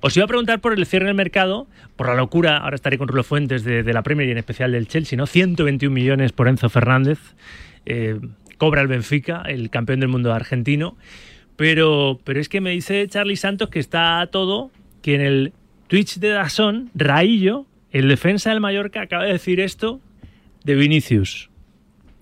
[0.00, 1.66] Os iba a preguntar por el cierre del mercado,
[1.96, 4.70] por la locura, ahora estaré con Rulo Fuentes de, de la Premier y en especial
[4.70, 5.26] del Chelsea, ¿no?
[5.26, 7.18] 121 millones por Enzo Fernández,
[7.84, 8.20] eh,
[8.58, 10.96] cobra el Benfica, el campeón del mundo argentino,
[11.56, 14.70] pero, pero es que me dice Charlie Santos que está todo,
[15.02, 15.52] que en el
[15.88, 20.00] Twitch de Dazón, Raillo, el defensa del Mallorca, acaba de decir esto
[20.62, 21.50] de Vinicius.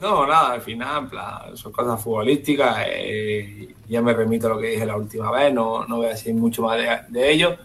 [0.01, 1.11] No, nada, al final,
[1.55, 2.87] son cosas futbolísticas.
[2.87, 6.11] Eh, ya me remito a lo que dije la última vez, no, no voy a
[6.11, 6.79] decir mucho más
[7.11, 7.57] de, ello.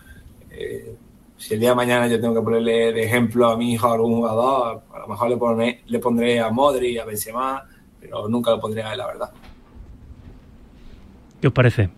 [0.49, 0.97] Eh,
[1.37, 3.93] si el día de mañana yo tengo que ponerle de ejemplo a mi hijo a
[3.93, 7.63] algún jugador, a lo mejor le, pondré, le pondré a Modri, a Benzema,
[8.01, 9.31] pero nunca lo pondré a él, la verdad.
[11.39, 11.89] ¿Qué os parece?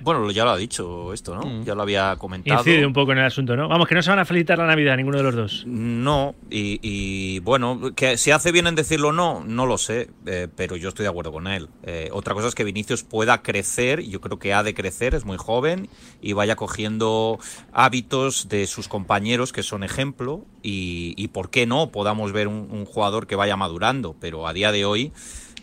[0.00, 1.42] Bueno, ya lo ha dicho esto, ¿no?
[1.42, 1.64] Mm.
[1.64, 2.60] Ya lo había comentado.
[2.60, 3.68] Incide un poco en el asunto, ¿no?
[3.68, 5.64] Vamos, que no se van a felicitar la Navidad ninguno de los dos.
[5.66, 10.76] No, y, bueno, que si hace bien en decirlo no, no lo sé, eh, pero
[10.76, 11.68] yo estoy de acuerdo con él.
[11.82, 15.24] Eh, otra cosa es que Vinicius pueda crecer, yo creo que ha de crecer, es
[15.24, 15.88] muy joven,
[16.20, 17.38] y vaya cogiendo
[17.72, 23.26] hábitos de sus compañeros que son ejemplo, y, por qué no podamos ver un jugador
[23.26, 25.12] que vaya madurando, pero a día de hoy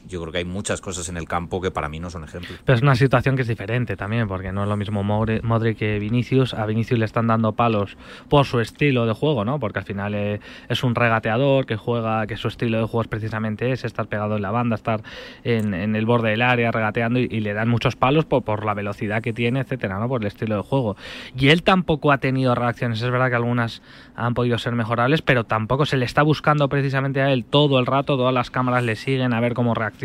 [0.07, 2.59] yo creo que hay muchas cosas en el campo que para mí no son ejemplos.
[2.65, 5.99] Pero es una situación que es diferente también, porque no es lo mismo Modric que
[5.99, 6.53] Vinicius.
[6.53, 7.97] A Vinicius le están dando palos
[8.29, 9.59] por su estilo de juego, ¿no?
[9.59, 10.39] Porque al final eh,
[10.69, 14.35] es un regateador que juega, que su estilo de juego es precisamente ese, estar pegado
[14.35, 15.01] en la banda, estar
[15.43, 19.21] en, el borde del área regateando y, le dan muchos palos por, por, la velocidad
[19.21, 20.07] que tiene, etcétera, ¿no?
[20.07, 20.97] Por el estilo de juego.
[21.37, 23.01] Y él tampoco ha tenido reacciones.
[23.01, 23.81] Es verdad que algunas
[24.15, 27.85] han podido ser mejorables, pero tampoco se le está buscando precisamente a él todo el
[27.85, 29.96] rato, todas las cámaras le siguen a ver cómo reacciona,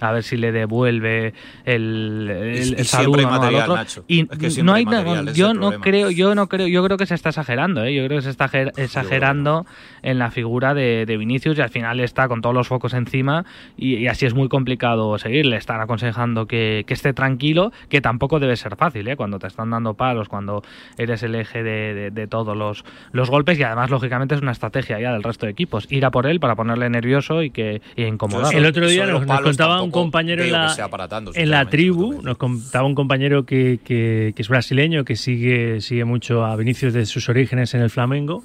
[0.00, 4.04] a ver si le devuelve el, el, saludo al otro.
[4.06, 4.28] Y
[4.62, 4.84] no hay
[5.34, 7.94] yo no creo, yo no creo, yo creo que se está exagerando, ¿eh?
[7.94, 9.66] yo creo que se está exagerando
[10.02, 13.44] en la figura de, Vinicius y al final está con todos los focos encima
[13.76, 15.46] y, así es muy complicado seguir.
[15.46, 19.16] Le están aconsejando que, esté tranquilo, que tampoco debe ser fácil, ¿eh?
[19.16, 20.62] cuando te están dando palos, cuando
[20.96, 25.12] eres el eje de, todos los, los golpes y además lógicamente es una estrategia ya
[25.12, 28.54] del resto de equipos, ir a por él para ponerle nervioso y que y incomodar.
[28.54, 30.74] El otro día nos, contaba un compañero en la,
[31.34, 36.44] en la tribu, nos contaba un compañero que, que, es brasileño, que sigue, sigue mucho
[36.44, 38.42] a Vinicius de sus orígenes en el Flamengo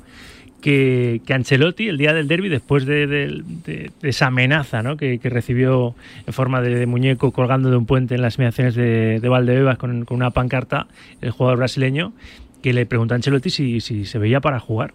[0.63, 4.95] que, Ancelotti, el día del derby, después de, esa amenaza ¿no?
[4.95, 5.93] que, recibió
[6.25, 10.15] en forma de, muñeco colgando de un puente en las mediaciones de, Valdebebas con, con,
[10.15, 10.87] una pancarta,
[11.21, 12.13] el jugador brasileño,
[12.61, 14.93] que le preguntó a Ancelotti si, si se veía para jugar.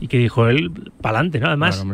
[0.00, 1.46] Y que dijo él, para adelante, ¿no?
[1.46, 1.84] Además,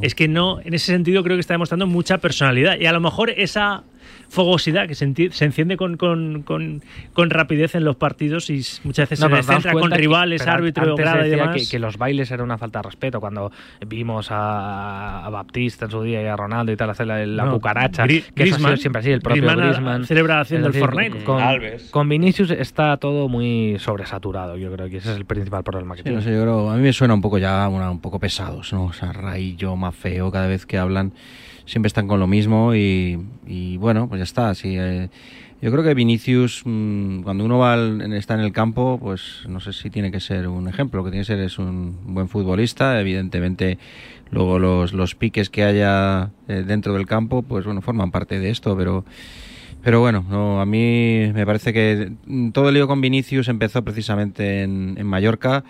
[0.00, 2.78] es que no, en ese sentido creo que está demostrando mucha personalidad.
[2.80, 3.84] Y a lo mejor esa
[4.28, 9.42] fogosidad que se, enciende con, con, con, rapidez en los partidos y muchas veces se
[9.42, 11.68] centra con rivales, árbitros, grada y demás.
[11.70, 13.52] Que, los bailes era una falta de respeto cuando
[13.86, 18.06] vimos a, Baptista en su día y a Ronaldo y tal hacer la, la cucaracha,
[18.06, 21.24] que eso siempre así, el propio Griezmann, celebra haciendo el Fortnite.
[21.24, 21.40] Con,
[21.90, 26.02] con, Vinicius está todo muy sobresaturado, yo creo que ese es el principal problema que
[26.02, 26.18] tiene.
[26.20, 28.86] yo creo, a mí me suena un poco ya un poco pesados, ¿no?
[28.86, 31.12] O sea, Raillo, más feo, cada vez que hablan
[31.66, 34.54] siempre están con lo mismo y, bueno, pues ya está.
[34.54, 35.08] Sí, eh,
[35.60, 37.76] yo creo que Vinicius, mm, cuando uno va
[38.16, 40.98] está en el campo, pues no sé si tiene que ser un ejemplo.
[40.98, 43.00] Lo que tiene que ser es un buen futbolista.
[43.00, 43.78] Evidentemente,
[44.30, 48.50] luego los, los piques que haya eh, dentro del campo, pues bueno, forman parte de
[48.50, 49.04] esto, pero.
[49.84, 52.12] Pero bueno, no, a mí me parece que
[52.52, 55.64] todo el lío con Vinicius empezó precisamente en, en Mallorca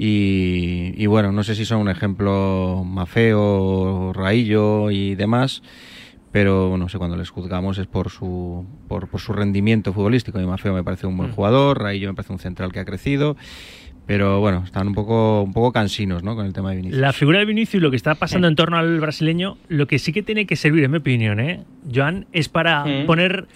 [0.00, 5.60] y, bueno, no sé si son un ejemplo Mafeo, Raillo y demás,
[6.30, 10.40] pero no sé, cuando les juzgamos es por su, por, su rendimiento futbolístico.
[10.40, 11.34] Y Mafeo me parece un buen mm.
[11.34, 13.36] jugador, Raillo me parece un central que ha crecido.
[14.06, 16.36] Pero bueno, están un poco, un poco cansinos ¿no?
[16.36, 17.00] con el tema de Vinicius.
[17.00, 20.12] La figura de Vinicius, lo que está pasando en torno al brasileño, lo que sí
[20.12, 21.64] que tiene que servir, en mi opinión, ¿eh?
[21.92, 23.48] Joan, es para poner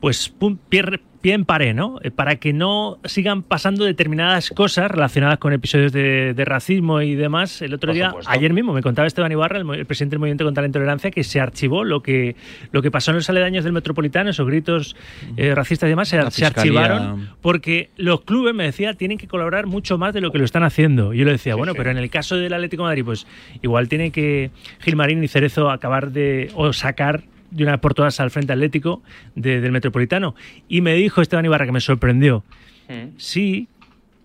[0.00, 0.32] pues
[0.68, 0.82] pie,
[1.20, 1.98] pie en pared, ¿no?
[2.02, 7.62] Eh, para que no sigan pasando determinadas cosas relacionadas con episodios de, racismo y demás.
[7.62, 10.66] El otro día, ayer mismo, me contaba Esteban Ibarra, el, presidente del Movimiento contra la
[10.66, 12.36] Intolerancia, que se archivó lo que,
[12.70, 14.94] lo que pasó en los aledaños del Metropolitano, esos gritos
[15.36, 19.98] eh, racistas y demás, se, archivaron porque los clubes, me decía, tienen que colaborar mucho
[19.98, 21.12] más de lo que lo están haciendo.
[21.12, 23.26] Y yo le decía, bueno, pero en el caso del Atlético de Madrid, pues
[23.62, 27.24] igual tiene que Gilmarín y Cerezo acabar de o sacar
[27.56, 29.02] de una por todas al Frente Atlético
[29.34, 30.34] del Metropolitano.
[30.68, 32.44] Y me dijo Esteban Ibarra, que me sorprendió,
[32.88, 33.16] mm.
[33.16, 33.68] sí,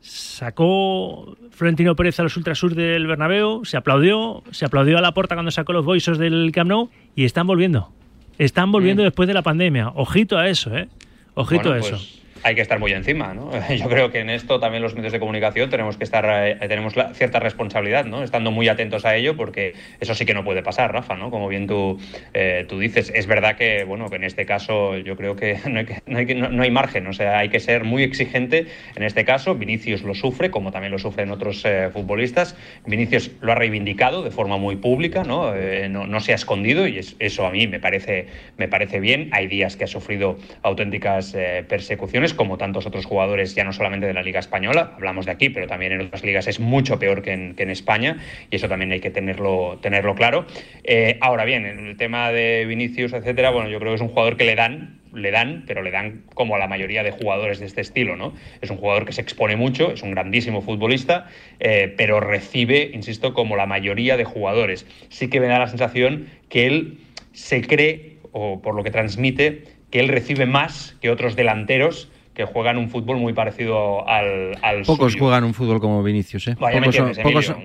[0.01, 5.35] sacó Florentino Pérez a los Ultrasur del Bernabéu, se aplaudió, se aplaudió a la puerta
[5.35, 7.91] cuando sacó los boisos del Camp Nou y están volviendo.
[8.37, 9.05] Están volviendo mm.
[9.05, 9.89] después de la pandemia.
[9.89, 10.89] Ojito a eso, ¿eh?
[11.33, 11.91] Ojito a eso.
[11.91, 13.51] Pues hay que estar muy encima, ¿no?
[13.75, 16.93] Yo creo que en esto también los medios de comunicación tenemos que estar, eh, tenemos
[17.13, 18.23] cierta responsabilidad, ¿no?
[18.23, 21.29] Estando muy atentos a ello, porque eso sí que no puede pasar, Rafa, ¿no?
[21.29, 21.99] Como bien tú,
[22.33, 23.11] eh, tú dices.
[23.13, 26.25] Es verdad que, bueno, que en este caso yo creo que no hay, no, hay,
[26.25, 29.55] no hay, margen, o sea, hay que ser muy exigente en este caso.
[29.55, 32.55] Vinicius lo sufre, como también lo sufren otros eh, futbolistas.
[32.85, 35.53] Vinicius lo ha reivindicado de forma muy pública, ¿no?
[35.89, 38.27] no, se ha escondido y eso a mí me parece,
[38.57, 39.29] me parece bien.
[39.31, 41.35] Hay días que ha sufrido auténticas
[41.67, 45.49] persecuciones como tantos otros jugadores, ya no solamente de la Liga Española, hablamos de aquí,
[45.49, 48.17] pero también en otras ligas es mucho peor que en, España,
[48.49, 50.45] y eso también hay que tenerlo, tenerlo claro.
[50.83, 54.09] Eh, ahora bien, en el tema de Vinicius, etcétera, bueno, yo creo que es un
[54.09, 57.59] jugador que le dan le dan, pero le dan como a la mayoría de jugadores
[57.59, 58.33] de este estilo, ¿no?
[58.61, 61.27] Es un jugador que se expone mucho, es un grandísimo futbolista,
[61.59, 64.85] eh, pero recibe, insisto, como la mayoría de jugadores.
[65.09, 66.99] Sí que me da la sensación que él
[67.33, 72.45] se cree, o por lo que transmite, que él recibe más que otros delanteros que
[72.45, 76.55] juegan un fútbol muy parecido al, al Pocos juegan un fútbol como Vinicius, ¿eh?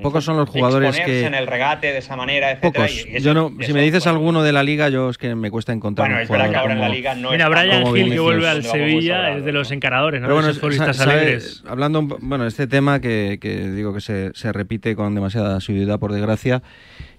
[0.02, 2.88] pocos, son, los jugadores que en el regate de esa manera, etcétera,
[3.20, 6.08] yo no, si me dices alguno de la liga, yo es que me cuesta encontrar
[6.08, 8.64] bueno, es verdad que ahora en la liga no Mira, Brian Gil que vuelve al
[8.64, 10.26] Sevilla es de los encaradores, ¿no?
[10.26, 11.62] Pero bueno, futbolistas alegres.
[11.66, 16.12] Hablando, bueno, este tema que, que digo que se, se repite con demasiada asiduidad, por
[16.12, 16.62] desgracia.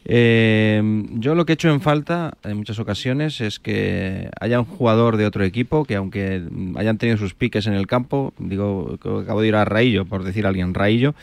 [0.10, 0.82] Eh,
[1.16, 5.18] yo lo que he hecho en falta en muchas ocasiones es que haya un jugador
[5.18, 6.44] de otro equipo que aunque
[6.78, 10.48] hayan tenido sus piques en el campo, digo, acabo de ir a Raillo, por decir
[10.48, 11.14] alguien, Raillo,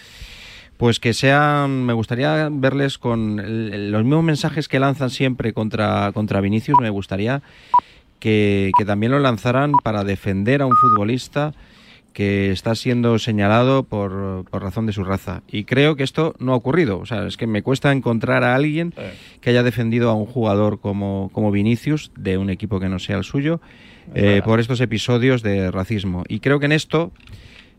[0.77, 3.37] pues que sean, me gustaría verles con
[3.91, 7.41] los mismos mensajes que lanzan siempre contra, contra Vinicius, me gustaría
[8.25, 11.55] que, también lo lanzaran para defender a un futbolista
[12.15, 15.43] que está siendo señalado por, por, razón de su raza.
[15.51, 16.99] Y creo que esto no ha ocurrido.
[17.01, 18.95] O sea, es que me cuesta encontrar a alguien
[19.41, 23.19] que haya defendido a un jugador como, como Vinicius, de un equipo que no sea
[23.19, 23.61] el suyo,
[24.15, 26.25] eh, por estos episodios de racismo.
[26.29, 27.11] Y creo que en esto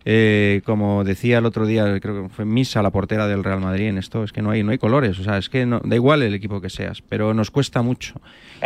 [0.07, 3.87] eh, como decía el otro día, creo que fue Misa, la portera del Real Madrid
[3.87, 5.95] en esto, es que no hay, no hay colores, o sea, es que no, da
[5.95, 8.13] igual el equipo que seas, pero nos cuesta mucho.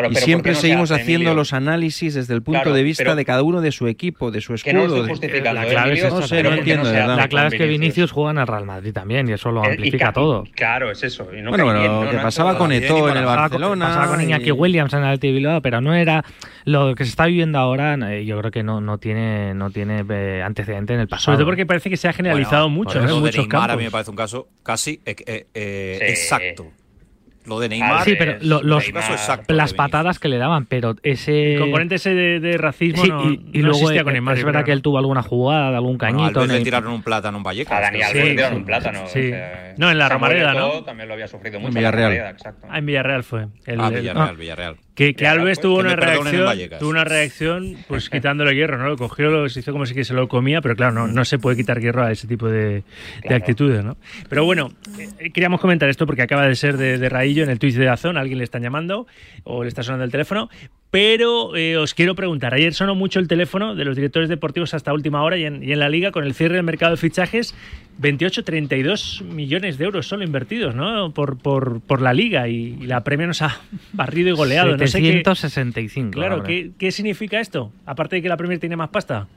[0.09, 3.71] y siempre seguimos haciendo los análisis desde el punto de vista de cada uno de
[3.71, 5.07] su equipo, de su escudo.
[5.07, 9.31] la clave es, la clave es que Vinicius juega en el Real Madrid también y
[9.31, 10.43] eso lo eh, amplifica todo.
[10.53, 11.25] Claro, es eso.
[11.25, 13.87] bueno, lo que pasaba con Eto en el Barcelona.
[13.87, 16.25] Pasaba con Iñaki Williams en el Bilbao, pero no era
[16.65, 20.41] lo que se está viviendo ahora, eh, yo creo que no, no tiene, no tiene
[20.43, 21.25] antecedente en el pasado.
[21.25, 22.99] Sobre todo porque parece que se ha generalizado mucho.
[22.99, 26.71] Eso en muchos Neymar a mí me parece un caso casi eh, eh, eh exacto.
[27.45, 28.03] Lo de Neymar.
[28.03, 28.83] Sí, pero los,
[29.47, 31.55] las patadas que le daban, pero ese.
[31.55, 34.37] El componente ese de, racismo no, y, luego existía con Neymar.
[34.37, 36.41] Es verdad que él tuvo alguna jugada, algún cañito.
[36.41, 37.77] Bueno, le tiraron un plátano en Vallecas.
[37.77, 39.07] A Daniel sí, le tiraron un plátano.
[39.07, 39.31] Sí.
[39.77, 40.83] no, en la Romareda, ¿no?
[40.83, 41.69] También lo había sufrido mucho.
[41.69, 42.35] En Villarreal.
[42.69, 43.47] Ah, en Villarreal fue.
[43.77, 44.77] Ah, Villarreal, Villarreal.
[44.99, 48.89] Que, que Alves tuvo una reacción, tuvo una reacción, pues quitándole hierro, ¿no?
[48.89, 51.39] Lo cogió, lo hizo como si que se lo comía, pero claro, no, no se
[51.39, 52.83] puede quitar hierro a ese tipo de,
[53.25, 53.95] de actitudes, ¿no?
[54.27, 57.59] Pero bueno, eh, queríamos comentar esto porque acaba de ser de, de Raillo en el
[57.59, 59.07] Twitch de Dazón, alguien le están llamando
[59.45, 60.49] o le está sonando el teléfono,
[60.91, 64.91] pero eh, os quiero preguntar, ayer sonó mucho el teléfono de los directores deportivos hasta
[64.91, 67.53] última hora y en, y en la liga con el cierre del mercado de fichajes,
[68.01, 71.13] 28-32 millones de euros solo invertidos ¿no?
[71.13, 73.59] por, por, por la liga y, la premia nos ha
[73.93, 74.77] barrido y goleado.
[74.77, 76.11] 765.
[76.11, 77.71] claro, ¿qué, ¿qué, significa esto?
[77.85, 79.27] Aparte de que la Premier tiene más pasta.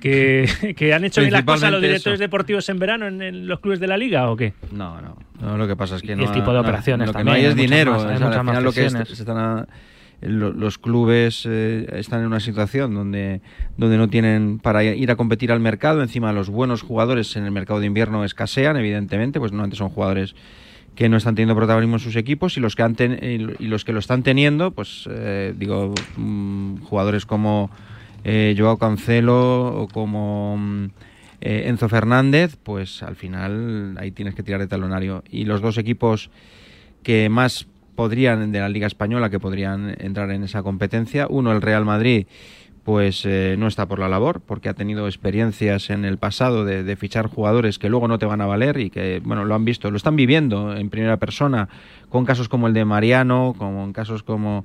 [0.00, 3.80] ¿Que, que han hecho bien las cosas los directores deportivos en verano en, los clubes
[3.80, 4.52] de la liga o qué?
[4.72, 5.16] No, no.
[5.40, 6.24] no lo que pasa es que no.
[6.24, 7.92] el tipo de operaciones lo que no hay es dinero.
[7.92, 9.66] Más, hay al final lo que se están a,
[10.20, 13.40] los clubes eh, están en una situación donde,
[13.76, 16.02] donde no tienen para ir a competir al mercado.
[16.02, 19.90] Encima, los buenos jugadores en el mercado de invierno escasean, evidentemente, pues no antes son
[19.90, 20.34] jugadores
[20.96, 23.92] que no están teniendo protagonismo en sus equipos y los que han y los que
[23.92, 27.70] lo están teniendo, pues eh, digo, mm, jugadores como
[28.24, 30.86] eh, Joao Cancelo o como mm,
[31.40, 35.22] Enzo Fernández, pues al final ahí tienes que tirar de talonario.
[35.30, 36.30] Y los dos equipos
[37.04, 41.26] que más podrían, de la Liga Española, que podrían entrar en esa competencia.
[41.28, 42.28] Uno, el Real Madrid,
[42.84, 46.94] pues eh, no está por la labor, porque ha tenido experiencias en el pasado de,
[46.94, 49.90] fichar jugadores que luego no te van a valer y que, bueno, lo han visto,
[49.90, 51.68] lo están viviendo en primera persona,
[52.08, 54.64] con casos como el de Mariano, como en casos como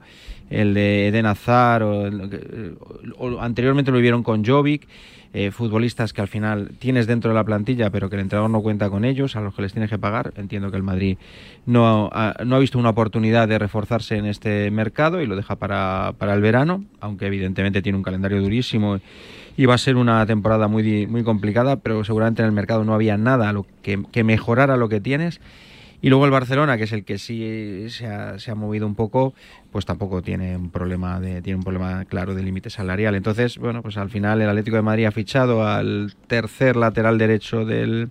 [0.52, 2.10] el de Eden Hazard, o,
[3.18, 4.88] o anteriormente lo vivieron con Jovic.
[5.36, 8.62] Eh, futbolistas que al final tienes dentro de la plantilla, pero que el entrenador no
[8.62, 10.32] cuenta con ellos, a los que les tienes que pagar.
[10.38, 11.18] Entiendo que el Madrid
[11.66, 15.56] no ha, no ha visto una oportunidad de reforzarse en este mercado y lo deja
[15.56, 19.00] para, para el verano, aunque evidentemente tiene un calendario durísimo
[19.58, 22.94] y va a ser una temporada muy, muy complicada, pero seguramente en el mercado no
[22.94, 25.42] había nada que mejorara lo que tienes
[26.04, 28.94] y luego el Barcelona, que es el que sí se ha, se ha movido un
[28.94, 29.34] poco,
[29.72, 33.16] pues tampoco tiene un problema de, tiene un problema claro de límite salarial.
[33.16, 37.64] Entonces, bueno, pues al final el Atlético de Madrid ha fichado al tercer lateral derecho
[37.64, 38.10] del,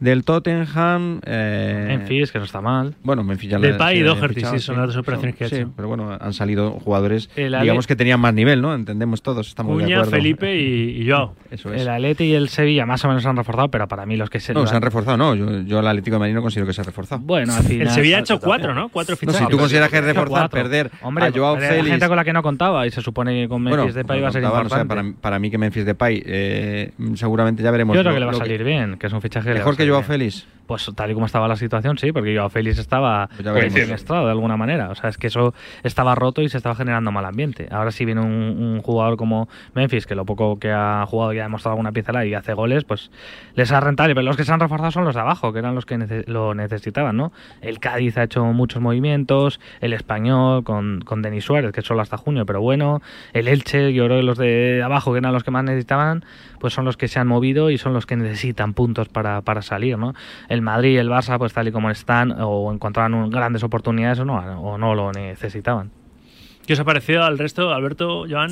[0.00, 1.20] del Tottenham.
[1.24, 2.94] Eh, Memphis, que no está mal.
[3.02, 5.70] Bueno, Memphis ya Depay y Doherty, sí, son las dos operaciones que ha hecho.
[5.74, 8.74] pero bueno, han salido jugadores, digamos que tenían más nivel, ¿no?
[8.74, 10.10] Entendemos todos, estamos de acuerdo.
[10.10, 11.34] Felipe y, y Joao.
[11.50, 11.82] Eso es.
[11.82, 14.30] El Atleti y el Sevilla más o menos se han reforzado, pero para mí los
[14.30, 14.52] que se...
[14.52, 15.34] No, se han reforzado, no.
[15.34, 17.22] Yo, yo el Atlético de Madrid no considero que se ha reforzado.
[17.24, 17.88] Bueno, al final...
[17.88, 18.88] El Sevilla ha hecho cuatro, ¿no?
[18.90, 19.40] Cuatro fichajes.
[19.40, 21.88] No, si tú consideras que es reforzar, perder Hombre, a Joao Félix...
[21.88, 24.28] gente con la que no contaba y se supone que con Memphis de Depay va
[24.28, 24.86] a ser importante.
[24.86, 27.96] para, para, mí que Memphis Depay eh, seguramente ya veremos...
[27.96, 29.54] Yo creo que le va a salir bien, que es un fichaje...
[29.54, 30.44] Mejor que Joao Félix.
[30.68, 34.32] Pues tal y como estaba la situación, sí, porque yo Félix estaba pues estrado de
[34.32, 34.90] alguna manera.
[34.90, 37.68] O sea, es que eso estaba roto y se estaba generando mal ambiente.
[37.70, 41.44] Ahora si viene un, jugador como Memphis, que lo poco que ha jugado ya ha
[41.44, 43.10] demostrado alguna pieza y hace goles, pues
[43.54, 44.10] les ha rentado.
[44.10, 46.54] Pero los que se han reforzado son los de abajo, que eran los que lo
[46.54, 47.32] necesitaban, ¿no?
[47.62, 52.18] El Cádiz ha hecho muchos movimientos, el Español con, con Denis Suárez, que solo hasta
[52.18, 53.00] junio, pero bueno,
[53.32, 56.26] el Elche, yo creo que los de abajo, que eran los que más necesitaban,
[56.60, 59.62] pues son los que se han movido y son los que necesitan puntos para, para
[59.62, 60.14] salir, ¿no?
[60.57, 64.24] el Madrid y el Barça, pues tal y como están, o encontraban grandes oportunidades o
[64.24, 65.90] no, o no lo necesitaban.
[66.66, 68.50] ¿Qué os ha parecido al resto, Alberto, Joan?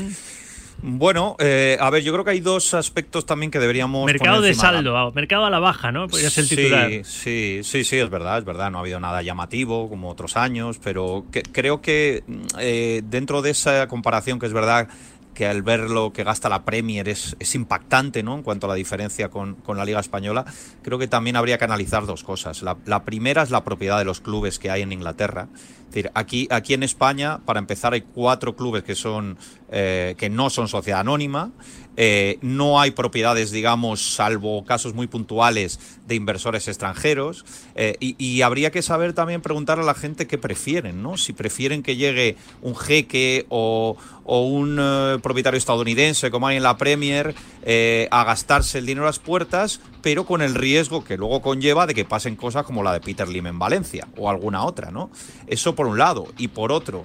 [0.83, 4.05] Bueno, eh, a ver, yo creo que hay dos aspectos también que deberíamos.
[4.05, 6.07] Mercado de saldo, mercado a la baja, ¿no?
[6.07, 6.91] Podría ser el titular.
[7.05, 8.71] Sí, sí, sí, es verdad, es verdad.
[8.71, 12.25] No ha habido nada llamativo como otros años, pero creo que
[12.59, 14.89] eh, dentro de esa comparación, que es verdad
[15.37, 18.37] que al ver lo que gasta la Premier es, es impactante ¿no?
[18.37, 20.47] en cuanto a la diferencia con, con, la Liga Española,
[20.83, 22.63] creo que también habría que analizar dos cosas.
[22.63, 25.49] La, la, primera es la propiedad de los clubes que hay en Inglaterra.
[25.89, 29.37] Decir, aquí, aquí en España, para empezar, hay cuatro clubes que, son,
[29.71, 31.51] eh, que no son sociedad anónima.
[31.97, 37.45] Eh, no hay propiedades, digamos, salvo casos muy puntuales de inversores extranjeros.
[37.75, 41.17] Eh, y, habría que saber también preguntar a la gente qué prefieren, ¿no?
[41.17, 46.63] Si prefieren que llegue un jeque o, o un uh, propietario estadounidense, como hay en
[46.63, 51.17] la Premier, eh, a gastarse el dinero a las puertas, pero con el riesgo que
[51.17, 54.65] luego conlleva de que pasen cosas como la de Peter Lim en Valencia o alguna
[54.65, 55.11] otra, ¿no?
[55.47, 56.27] Eso por un lado.
[56.39, 57.05] Y por otro,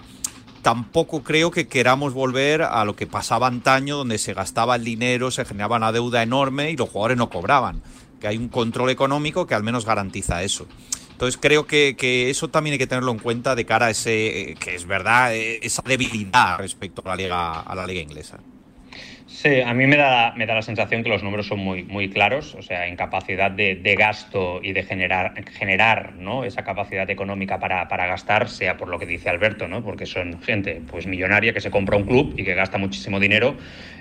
[0.61, 5.31] tampoco creo que queramos volver a lo que pasaba antaño, donde se gastaba el dinero,
[5.31, 7.81] se generaba una deuda enorme y los jugadores no cobraban.
[8.19, 10.67] Que hay un control económico que al menos garantiza eso.
[11.11, 14.75] Entonces creo que, eso también hay que tenerlo en cuenta de cara a ese, que
[14.75, 18.39] es verdad, eh, esa debilidad respecto a la liga, a la liga inglesa.
[19.33, 22.09] Sí, a mí me da, me da la sensación que los números son muy, muy
[22.09, 26.43] claros, o sea, en capacidad de, de gasto y de generar, generar ¿no?
[26.43, 29.83] esa capacidad económica para, para, gastar, sea por lo que dice Alberto, ¿no?
[29.83, 33.55] porque son gente pues, millonaria que se compra un club y que gasta muchísimo dinero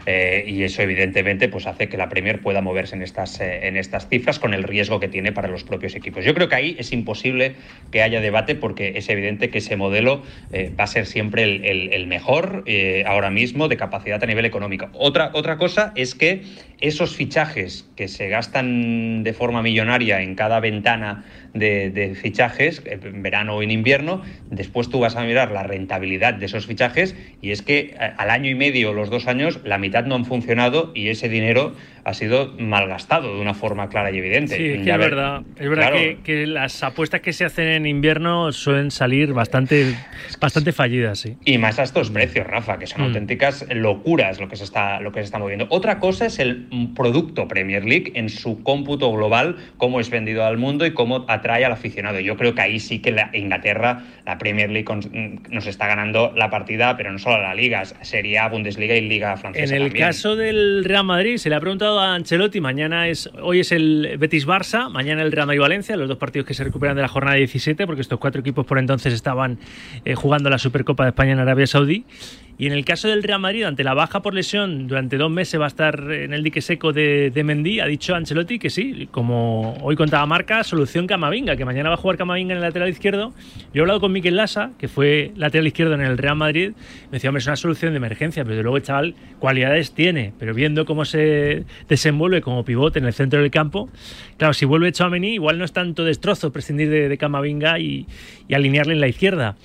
[0.07, 3.77] eh, y eso evidentemente pues, hace que la Premier pueda moverse en estas, eh, en
[3.77, 6.25] estas cifras con el riesgo que tiene para los propios equipos.
[6.25, 7.55] Yo creo que ahí es imposible
[7.91, 10.23] que haya debate porque es evidente que ese modelo
[10.53, 12.65] eh, va a ser siempre el, el, mejor
[13.07, 14.89] ahora mismo de capacidad a nivel económico.
[14.95, 16.43] Otra otra, cosa es que
[16.81, 21.25] esos fichajes que se gastan de forma millonaria en cada ventana
[21.55, 26.35] de, de, fichajes, en verano o en invierno, después tú vas a mirar la rentabilidad
[26.35, 29.79] de esos fichajes y es que al año y medio o los dos años la
[29.79, 31.75] mitad no han funcionado y ese dinero
[32.05, 34.57] ha sido malgastado de una forma clara y evidente.
[34.57, 35.43] Sí, es, que es verdad.
[35.59, 35.97] Es verdad claro.
[35.97, 39.95] que, que, las apuestas que se hacen en invierno suelen salir bastante,
[40.41, 41.37] bastante fallidas, sí.
[41.45, 43.05] Y más a estos precios, Rafa, que son mm.
[43.05, 45.67] auténticas locuras lo que, se está, lo que se está moviendo.
[45.71, 50.59] Otra cosa es el producto Premier League en su cómputo global, cómo es vendido al
[50.59, 52.21] mundo y cómo atrae al aficionado.
[52.21, 54.87] Yo creo que ahí sí que la Inglaterra, la Premier League
[55.51, 59.37] nos está ganando la partida, pero no solo la Liga, Serie A, Bundesliga y Liga
[59.37, 59.75] Francesa.
[59.75, 60.07] En el también.
[60.07, 64.17] caso del Real Madrid, se le ha preguntado a Ancelotti, mañana es, hoy es el
[64.19, 67.09] Betis Barça, mañana el Real Madrid Valencia, los dos partidos que se recuperan de la
[67.09, 69.59] jornada 17, porque estos cuatro equipos por entonces estaban
[70.05, 72.05] eh, jugando la Supercopa de España en Arabia Saudí.
[72.61, 75.59] Y en el caso del Real Madrid, ante la baja por lesión, durante dos meses
[75.59, 79.09] va a estar en el dique seco de, de Mendy, ha dicho Ancelotti que sí,
[79.11, 82.91] como hoy contaba Marca, solución Camavinga, que mañana va a jugar Camavinga en el lateral
[82.91, 83.33] izquierdo.
[83.73, 86.73] Yo he hablado con Miquel Lassa, que fue lateral izquierdo en el Real Madrid,
[87.05, 90.35] me decía, hombre, es una solución de emergencia, pero desde luego el chaval cualidades tiene,
[90.39, 93.89] pero viendo cómo se desenvuelve como pivote en el centro del campo,
[94.37, 98.07] claro, si vuelve Chouameni, igual no es tanto destrozo prescindir de, de Camavinga y,
[98.49, 99.57] y alinearle en la izquierda.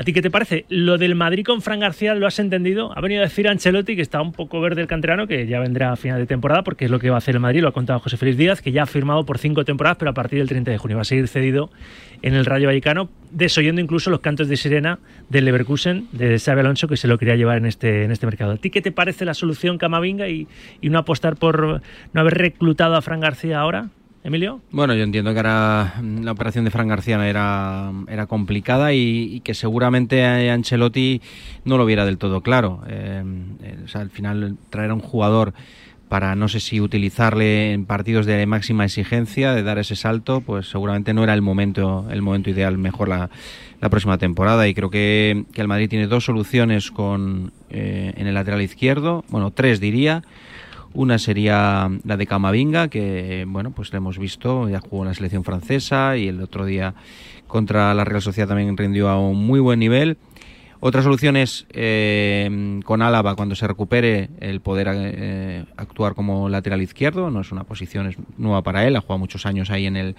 [0.00, 0.64] ¿A ti qué te parece?
[0.70, 2.90] Lo del Madrid con Fran García, ¿lo has entendido?
[2.96, 5.92] Ha venido a decir Ancelotti que está un poco verde el canterano, que ya vendrá
[5.92, 7.72] a final de temporada, porque es lo que va a hacer el Madrid, lo ha
[7.72, 10.48] contado José Félix Díaz, que ya ha firmado por cinco temporadas, pero a partir del
[10.48, 11.68] 30 de junio va a seguir cedido
[12.22, 16.88] en el Rayo Vallecano, desoyendo incluso los cantos de sirena del Leverkusen, de Xabi Alonso,
[16.88, 18.52] que se lo quería llevar en este, en este mercado.
[18.52, 20.48] ¿A ti qué te parece la solución Camavinga y,
[20.80, 21.82] y no apostar por
[22.14, 23.90] no haber reclutado a Fran García ahora?
[24.22, 24.60] Emilio.
[24.70, 29.54] Bueno, yo entiendo que ahora la operación de Fran García era, era complicada y, que
[29.54, 31.22] seguramente Ancelotti
[31.64, 32.82] no lo viera del todo claro.
[32.86, 33.22] Eh,
[33.62, 35.54] eh, al final traer a un jugador
[36.10, 40.68] para no sé si utilizarle en partidos de máxima exigencia, de dar ese salto, pues
[40.68, 43.30] seguramente no era el momento, el momento ideal, mejor la,
[43.80, 44.66] la próxima temporada.
[44.66, 49.24] Y creo que, que el Madrid tiene dos soluciones con eh, en el lateral izquierdo,
[49.28, 50.22] bueno, tres diría.
[50.92, 55.14] Una sería la de Camavinga, que bueno, pues la hemos visto, ya jugó en la
[55.14, 56.94] selección francesa y el otro día
[57.46, 60.16] contra la Real Sociedad también rindió a un muy buen nivel.
[60.82, 66.80] Otra solución es eh, con Álava, cuando se recupere, el poder eh, actuar como lateral
[66.80, 67.30] izquierdo.
[67.30, 70.16] No es una posición es nueva para él, ha jugado muchos años ahí en el,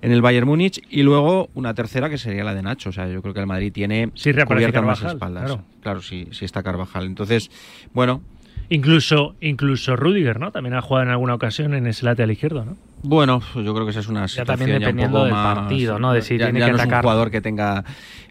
[0.00, 0.82] en el Bayern Múnich.
[0.88, 2.88] Y luego una tercera que sería la de Nacho.
[2.88, 5.44] O sea, yo creo que el Madrid tiene sí, cubiertas más espaldas.
[5.44, 7.04] Claro, claro sí, sí está Carvajal.
[7.04, 7.50] Entonces,
[7.92, 8.22] bueno,
[8.70, 10.50] Incluso, incluso Rudiger, ¿no?
[10.52, 12.76] También ha jugado en alguna ocasión en ese lateral izquierdo, ¿no?
[13.02, 16.12] Bueno, yo creo que esa es una ya también dependiendo del más, partido, ¿no?
[16.12, 16.98] De si ya, tiene ya que no atacar.
[16.98, 17.84] es un jugador que tenga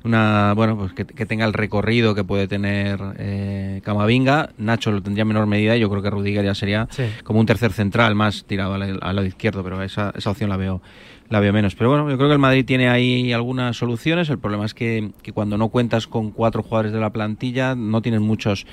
[0.04, 4.50] una, bueno, pues que, que tenga el recorrido que puede tener eh, Camavinga.
[4.58, 7.04] Nacho lo tendría en menor medida y yo creo que Rudiger ya sería Sí.
[7.24, 10.58] como un tercer central más tirado al, al lado izquierdo, pero esa, esa opción la
[10.58, 10.82] veo
[11.30, 11.76] la veo menos.
[11.76, 14.30] Pero bueno, yo creo que el Madrid tiene ahí algunas soluciones.
[14.30, 18.02] El problema es que, que cuando no cuentas con cuatro jugadores de la plantilla, no
[18.02, 18.66] tienes muchos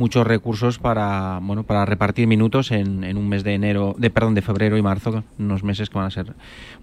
[0.00, 4.34] muchos recursos para bueno para repartir minutos en, en un mes de enero, de perdón,
[4.34, 6.34] de febrero y marzo, unos meses que van a ser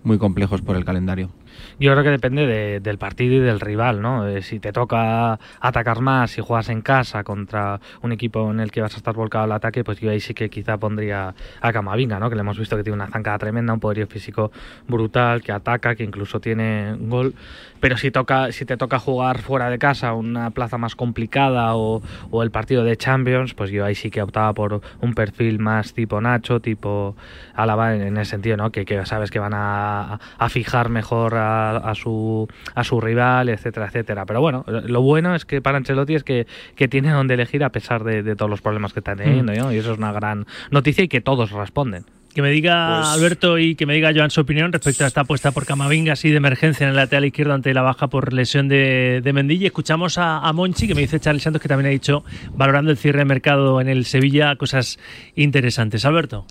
[0.03, 1.31] muy complejos por el calendario.
[1.79, 4.27] Yo creo que depende del partido y del rival, ¿no?
[4.27, 8.69] Eh, si te toca atacar más, si juegas en casa contra un equipo en el
[8.69, 11.73] que vas a estar volcado al ataque, pues yo ahí sí que quizá pondría a
[11.73, 12.29] Camavinga, ¿no?
[12.29, 14.51] Que le hemos visto que tiene una zancada tremenda, un poderío físico
[14.87, 17.33] brutal, que ataca, que incluso tiene gol.
[17.79, 22.01] Pero si toca, si te toca jugar fuera de casa, una plaza más complicada o,
[22.31, 25.93] o el partido de Champions, pues yo ahí sí que optaba por un perfil más
[25.93, 27.15] tipo Nacho, tipo
[27.53, 28.71] Álava en, ese sentido, ¿no?
[28.71, 33.49] Que, que sabes que van a, a fijar mejor a a, su, a su rival,
[33.49, 34.25] etcétera, etcétera.
[34.25, 37.69] Pero bueno, lo bueno es que para Ancelotti es que, que tiene donde elegir a
[37.69, 39.71] pesar de, todos los problemas que está teniendo, mm.
[39.71, 42.05] y eso es una gran noticia y que todos responden.
[42.37, 45.21] Que me diga pues Alberto y que me diga Joan su opinión respecto a esta
[45.21, 48.67] apuesta por Camavinga así de emergencia en el lateral izquierdo ante la baja por lesión
[48.67, 49.65] de, de Mendilla.
[49.65, 52.97] Escuchamos a, a, Monchi, que me dice Charles Santos, que también ha dicho, valorando el
[52.99, 54.99] cierre de mercado en el Sevilla, cosas
[55.33, 56.05] interesantes.
[56.05, 56.45] Alberto.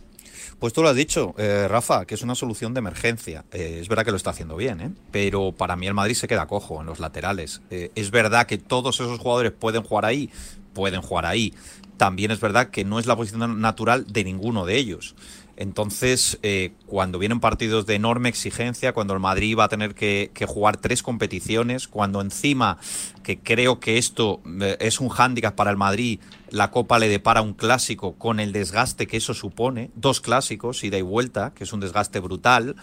[0.59, 3.45] Pues tú lo has dicho, eh, Rafa, que es una solución de emergencia.
[3.53, 4.91] Eh, es verdad que lo está haciendo bien, ¿eh?
[5.13, 7.63] pero para mí el Madrid se queda cojo en los laterales.
[7.71, 10.31] es verdad que todos esos jugadores pueden jugar ahí,
[10.75, 11.55] pueden jugar ahí.
[11.97, 15.15] También es verdad que no es la posición natural de ninguno de ellos.
[15.57, 20.31] Entonces, eh, cuando vienen partidos de enorme exigencia, cuando el Madrid va a tener que,
[20.47, 22.79] jugar tres competiciones, cuando encima,
[23.23, 27.41] que creo que esto eh, es un hándicap para el Madrid, la Copa le depara
[27.41, 31.73] un clásico con el desgaste que eso supone, dos clásicos, ida y vuelta, que es
[31.73, 32.77] un desgaste brutal.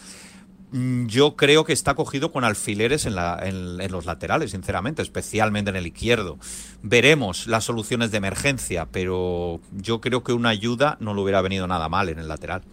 [0.74, 3.14] Mm, yo creo que está cogido con alfileres en,
[3.92, 6.40] los laterales, sinceramente, especialmente en el izquierdo.
[6.82, 11.68] Veremos las soluciones de emergencia, pero yo creo que una ayuda no le hubiera venido
[11.68, 12.64] nada mal en el lateral.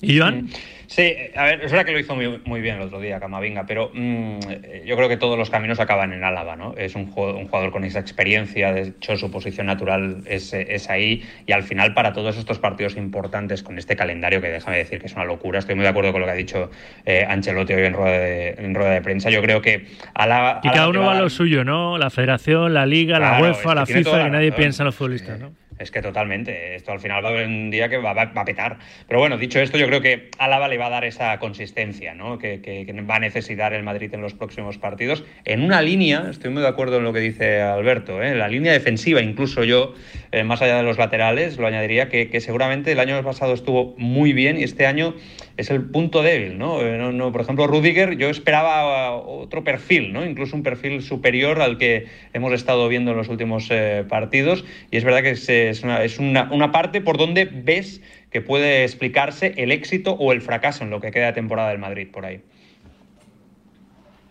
[0.00, 0.48] ¿Y Joan?
[0.88, 3.90] Sí, a ver, es verdad que lo hizo muy, bien el otro día Camavinga, pero
[3.92, 4.38] mm,
[4.84, 6.74] yo creo que todos los caminos acaban en Álava, ¿no?
[6.76, 10.54] Es un jugador, un jugador con esa experiencia, de hecho su posición natural es,
[10.88, 15.00] ahí y al final para todos estos partidos importantes con este calendario que déjame decir
[15.00, 16.70] que es una locura, estoy muy de acuerdo con lo que ha dicho
[17.04, 20.60] eh, Ancelotti hoy en rueda, de, en rueda de prensa, yo creo que Álava...
[20.62, 21.98] Y cada uno va a lo suyo, ¿no?
[21.98, 25.65] La federación, la liga, la UEFA, la FIFA, y nadie piensa en los futbolistas, ¿no?
[25.78, 26.74] Es que totalmente.
[26.74, 28.78] Esto al final va a haber un día que va, a petar.
[29.06, 32.38] Pero bueno, dicho esto, yo creo que Álava le va a dar esa consistencia ¿no?
[32.38, 35.24] que, va a necesitar el Madrid en los próximos partidos.
[35.44, 38.34] En una línea, estoy muy de acuerdo en lo que dice Alberto, ¿eh?
[38.34, 39.94] la línea defensiva, incluso yo,
[40.32, 44.32] eh, más allá de los laterales, lo añadiría que, seguramente el año pasado estuvo muy
[44.32, 45.14] bien y este año
[45.56, 46.58] es el punto débil.
[46.58, 46.80] ¿no?
[46.82, 50.24] Eh, no, por ejemplo, Rudiger, yo esperaba otro perfil, ¿no?
[50.24, 53.68] incluso un perfil superior al que hemos estado viendo en los últimos
[54.08, 54.64] partidos.
[54.90, 55.82] Y es verdad que es,
[56.18, 60.90] una, una, parte por donde ves que puede explicarse el éxito o el fracaso en
[60.90, 62.40] lo que queda de temporada del Madrid por ahí.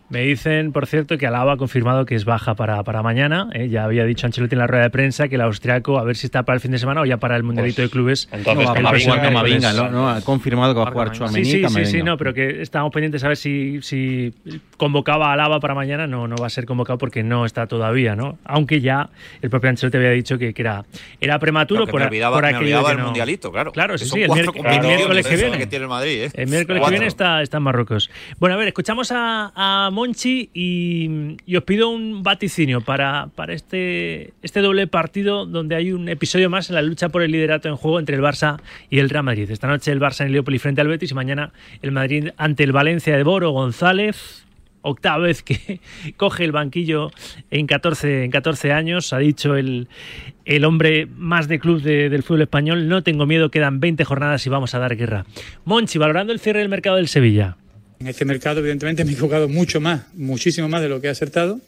[0.07, 3.49] Me dicen, por cierto, que Alaba ha confirmado que es baja para, para mañana.
[3.53, 3.69] ¿eh?
[3.69, 6.27] Ya había dicho Ancelotti en la rueda de prensa que el austriaco, a ver si
[6.27, 8.29] está para el fin de semana o ya para el Mundialito de Clubes.
[8.31, 8.65] Entonces,
[9.91, 11.45] no, ha confirmado que va a jugar Chouameni.
[11.45, 14.31] Sí, sí, sí, no, pero que estamos pendientes a ver si, si
[14.77, 16.05] convocaba a Alaba para mañana.
[16.05, 18.37] No, no va a ser convocado porque no está todavía, ¿no?
[18.45, 19.09] Aunque ya
[19.41, 20.85] el propio Ancelotti había dicho que, que era,
[21.19, 23.71] era prematuro por, me olvidaba, por aquello el Mundialito, claro.
[23.71, 25.67] Claro, sí, sí, el, miércoles que viene.
[25.69, 26.31] el, Madrid, ¿eh?
[26.35, 28.11] el miércoles que viene está, está en Marruecos.
[28.39, 34.33] Bueno, a ver, escuchamos a, a Monchi y, os pido un vaticinio para, para este,
[34.43, 37.77] este doble partido donde hay un episodio más en la lucha por el liderato en
[37.77, 39.49] juego entre el Barça y el Real Madrid.
[39.49, 42.73] Esta noche el Barça en el frente al Betis y mañana el Madrid ante el
[42.73, 44.45] Valencia de Boro González.
[44.81, 45.79] Octava vez que
[46.17, 47.09] coge el banquillo
[47.49, 49.87] en 14, en 14 años, ha dicho el,
[50.43, 52.89] el hombre más de club del fútbol español.
[52.89, 55.25] No tengo miedo, quedan 20 jornadas y vamos a dar guerra.
[55.63, 57.57] Monchi, valorando el cierre del mercado del Sevilla.
[57.99, 61.09] En este mercado, evidentemente, me he equivocado mucho más, muchísimo más de lo que he
[61.09, 61.59] acertado,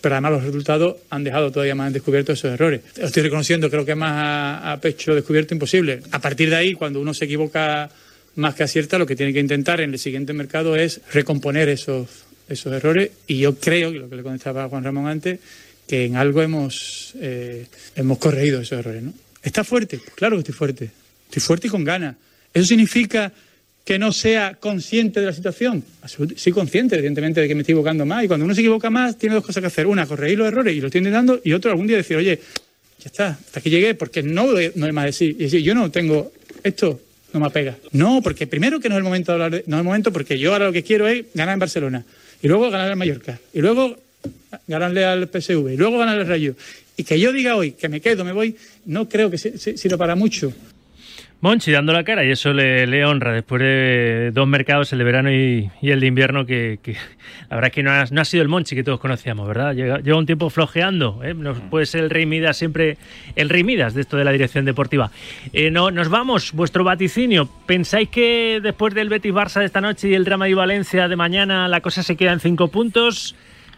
[0.00, 2.82] pero además los resultados han dejado todavía más descubiertos esos errores.
[2.96, 6.00] estoy reconociendo, creo que más a, pecho descubierto imposible.
[6.10, 7.90] A partir de ahí, cuando uno se equivoca
[8.36, 12.08] más que acierta, lo que tiene que intentar en el siguiente mercado es recomponer esos,
[12.48, 13.10] esos errores.
[13.26, 15.40] Y yo creo, lo que le contestaba a Juan Ramón antes,
[15.86, 17.66] que en algo hemos, eh,
[17.96, 19.02] hemos corregido esos errores.
[19.02, 19.12] ¿no?
[19.42, 19.98] ¿Está fuerte?
[19.98, 20.90] Pues claro que estoy fuerte.
[21.26, 22.16] Estoy fuerte y con ganas.
[22.52, 23.32] ¿Eso significa
[23.84, 25.82] que no sea consciente de la situación.
[26.36, 28.24] Sí, consciente, evidentemente, de que me estoy equivocando más.
[28.24, 29.86] Y cuando uno se equivoca más, tiene dos cosas que hacer.
[29.86, 31.40] Una, corregir los errores y lo estoy intentando.
[31.42, 32.38] Y otro, algún día decir, oye,
[32.98, 35.30] ya está, hasta aquí llegué, porque no, no hay más decir.
[35.38, 37.00] Y decir, yo no tengo esto,
[37.32, 37.76] no me apega.
[37.92, 40.38] No, porque primero que no es el momento de hablar no es el momento porque
[40.38, 42.04] yo ahora lo que quiero es ganar en Barcelona.
[42.42, 43.38] Y luego ganar en Mallorca.
[43.52, 43.96] Y luego
[44.66, 45.72] ganarle al PSV.
[45.72, 46.54] Y luego ganar al Rayo.
[46.96, 50.14] Y que yo diga hoy que me quedo, me voy, no creo que sirva para
[50.14, 50.52] mucho.
[51.42, 55.32] Monchi dando la cara y eso le, honra después de dos mercados, el de verano
[55.32, 56.78] y, el de invierno, que,
[57.48, 59.74] la verdad es que no ha, sido el Monchi que todos conocíamos, ¿verdad?
[59.74, 61.32] Lleva, un tiempo flojeando, ¿eh?
[61.32, 62.98] No puede ser el Rey Midas siempre
[63.36, 65.10] el Rey Midas de esto de la dirección deportiva.
[65.54, 67.48] Eh, no, nos vamos, vuestro vaticinio.
[67.64, 71.16] ¿Pensáis que después del Betis Barça de esta noche y el drama de Valencia de
[71.16, 73.34] mañana la cosa se queda en cinco puntos,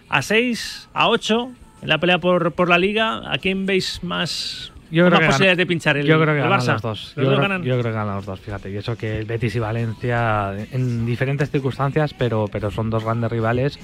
[0.08, 3.32] a seis, a ocho, en la pelea por, por la liga?
[3.32, 6.82] ¿A quién veis más, yo creo que de pinchar el, yo creo que ganan los
[6.82, 7.14] dos.
[7.16, 8.70] Yo, creo, que ganan los dos, fíjate.
[8.70, 13.32] Y eso que el Betis y Valencia en diferentes circunstancias, pero, pero son dos grandes
[13.32, 13.78] rivales.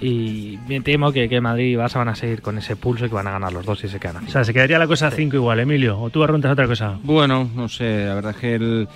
[0.00, 3.08] Y me temo que, que Madrid y Barça van a seguir con ese pulso y
[3.08, 4.26] que van a ganar los dos si se quedan.
[4.26, 5.98] O sea, se quedaría la cosa a 5 igual, Emilio.
[6.00, 6.98] ¿O tú arruntas otra cosa?
[7.04, 8.06] Bueno, no sé.
[8.06, 8.88] La verdad es que el,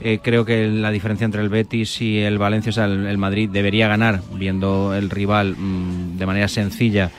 [0.00, 3.50] eh, creo que la diferencia entre el Betis y el Valencia, o sea, el, Madrid
[3.50, 7.10] debería ganar, viendo el rival mm, de manera sencilla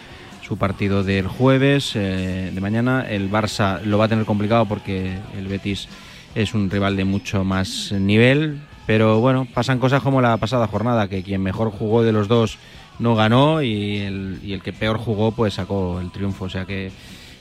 [0.52, 3.06] su partido del jueves eh, de mañana.
[3.08, 5.88] El Barça lo va a tener complicado porque el Betis
[6.36, 8.60] es un rival de mucho más nivel.
[8.86, 12.58] Pero bueno, pasan cosas como la pasada jornada, que quien mejor jugó de los dos
[13.00, 16.44] no ganó y el, y el que peor jugó pues sacó el triunfo.
[16.44, 16.92] O sea que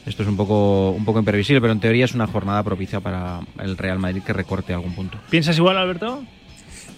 [0.06, 3.40] esto es un poco, un poco imprevisible, pero en teoría es una jornada propicia para
[3.58, 5.18] el Real Madrid que recorte algún punto.
[5.30, 6.22] ¿Piensas igual, Alberto?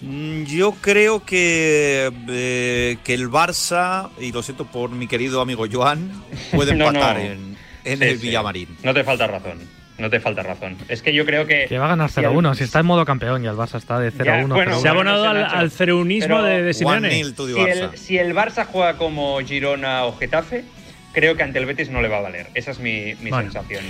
[0.03, 5.65] Mm, yo creo que, eh, que el Barça, y lo siento por mi querido amigo
[5.71, 6.11] Joan,
[6.51, 8.67] puede empatar en, el Villamarín.
[8.83, 9.59] No te falta razón.
[9.97, 10.75] No te falta razón.
[10.89, 11.67] Es que yo creo que.
[11.69, 12.55] Que va a ganar 0-1.
[12.55, 14.81] Si, está en modo campeón y el Barça está de 0-1.
[14.81, 17.11] se ha abonado al, al 0-1ismo de, de Simeone.
[17.11, 20.65] Si el, si el, Barça juega como Girona o Getafe,
[21.13, 22.47] creo que ante el Betis no le va a valer.
[22.55, 23.85] Esa es mi, mi sensación.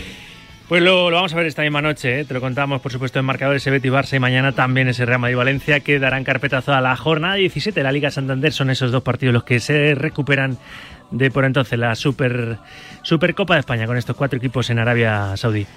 [0.68, 2.26] Pues lo, vamos a ver esta misma noche, ¿eh?
[2.26, 5.36] te lo contamos por supuesto en marcadores Betis Barça y mañana también ese Real Madrid
[5.36, 8.54] Valencia que darán carpetazo a la jornada 17 de la Liga Santander.
[8.54, 10.58] Son esos dos partidos los que se recuperan
[11.12, 12.58] de por entonces la Super
[13.02, 15.68] Supercopa de España con estos cuatro equipos en Arabia Saudí.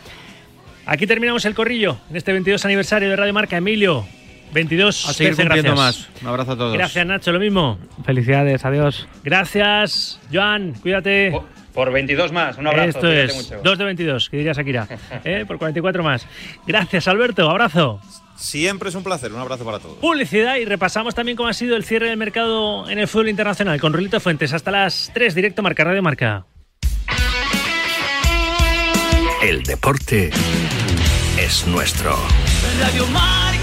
[0.87, 3.57] Aquí terminamos el corrillo en este 22 aniversario de Radio Marca.
[3.57, 4.07] Emilio,
[4.53, 5.09] 22.
[5.09, 6.09] A seguir cumpliendo más.
[6.22, 6.72] Un abrazo a todos.
[6.74, 7.78] Gracias Nacho, lo mismo.
[8.05, 9.09] Felicidades, adiós.
[9.24, 11.32] Gracias, Joan, cuídate.
[11.34, 11.55] Oh.
[11.76, 12.88] Por 22 más, un abrazo.
[12.88, 14.88] Esto es, 2 de 22, que diría Shakira.
[15.24, 15.44] ¿eh?
[15.46, 16.26] Por 44 más.
[16.66, 18.00] Gracias, Alberto, abrazo.
[18.34, 19.98] Siempre es un placer, un abrazo para todos.
[19.98, 23.78] Publicidad y repasamos también cómo ha sido el cierre del mercado en el fútbol internacional
[23.78, 24.54] con Rulito Fuentes.
[24.54, 26.46] Hasta las 3, directo Marca Radio Marca.
[29.42, 30.30] El deporte
[31.38, 32.16] es nuestro.
[32.80, 33.55] Radio Marca.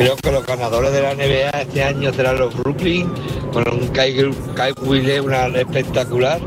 [0.00, 3.06] Creo que los ganadores de la NBA este año serán los Brooklyn,
[3.52, 6.40] con un Kyle, Kyle una espectacular.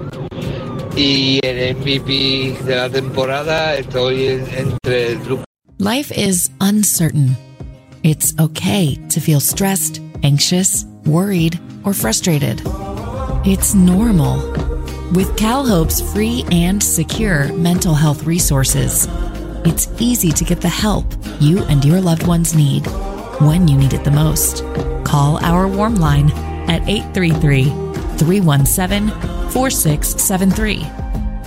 [0.95, 5.19] Y el MVP de la temporada estoy entre
[5.77, 7.37] Life is uncertain.
[8.01, 12.59] It's okay to feel stressed, anxious, worried, or frustrated.
[13.45, 14.37] It's normal.
[15.11, 19.07] With CalHope's free and secure mental health resources,
[19.63, 21.05] it's easy to get the help
[21.39, 22.87] you and your loved ones need
[23.41, 24.63] when you need it the most.
[25.03, 26.31] Call our warm line
[26.69, 27.65] at 833
[28.17, 29.09] 317
[29.51, 30.88] 4673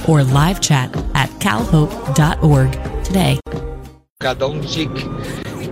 [0.08, 2.72] or live chat at calhope.org
[3.04, 3.38] today.
[4.20, 4.90] Kadoncic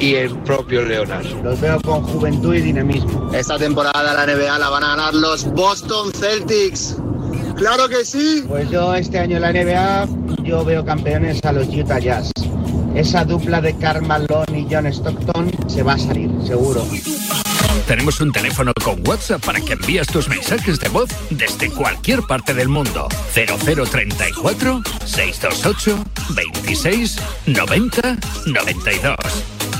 [0.00, 1.24] y el propio Leonard.
[1.42, 3.32] Los veo con juventud y dinamismo.
[3.32, 6.96] Esta temporada la NBA la van a ganar los Boston Celtics.
[7.56, 8.44] ¡Claro que sí!
[8.48, 10.08] Pues yo este año en la NBA
[10.42, 12.32] yo veo campeones a los Utah Jazz
[12.94, 16.86] esa dupla de Carmelo y John Stockton se va a salir, seguro.
[17.86, 22.54] Tenemos un teléfono con WhatsApp para que envíes tus mensajes de voz desde cualquier parte
[22.54, 23.08] del mundo.
[23.34, 27.16] 0034 628 26
[27.46, 28.16] 90
[28.46, 29.16] 92.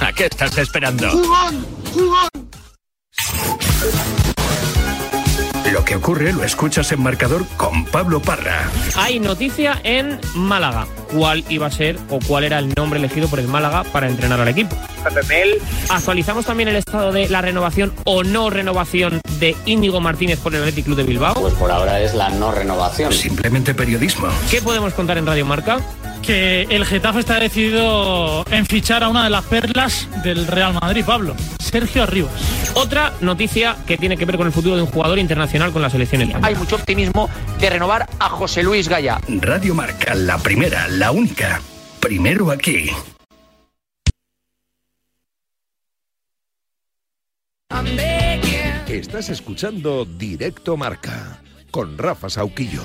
[0.00, 1.08] ¿A qué estás esperando?
[1.10, 1.66] ¡Jugón!
[1.94, 2.28] ¡Jugón!
[5.84, 8.70] Lo que ocurre lo escuchas en marcador con Pablo Parra.
[8.96, 10.86] Hay noticia en Málaga.
[11.12, 14.40] ¿Cuál iba a ser o cuál era el nombre elegido por el Málaga para entrenar
[14.40, 14.74] al equipo?
[15.90, 20.62] Actualizamos también el estado de la renovación o no renovación de Íñigo Martínez por el
[20.62, 21.34] Athletic Club de Bilbao.
[21.34, 23.12] Pues por ahora es la no renovación.
[23.12, 24.28] Simplemente periodismo.
[24.50, 25.82] ¿Qué podemos contar en Radio Marca?
[26.22, 31.04] que el Getafe está decidido en fichar a una de las perlas del Real Madrid,
[31.04, 31.36] Pablo,
[31.74, 32.70] Sergio Arribas.
[32.74, 35.90] Otra noticia que tiene que ver con el futuro de un jugador internacional con la
[35.90, 36.46] selección española.
[36.46, 39.18] Hay mucho optimismo de renovar a José Luis Gaya.
[39.26, 41.60] Radio Marca, la primera, la única.
[41.98, 42.92] Primero aquí.
[48.86, 51.40] Estás escuchando Directo Marca
[51.72, 52.84] con Rafa Sauquillo.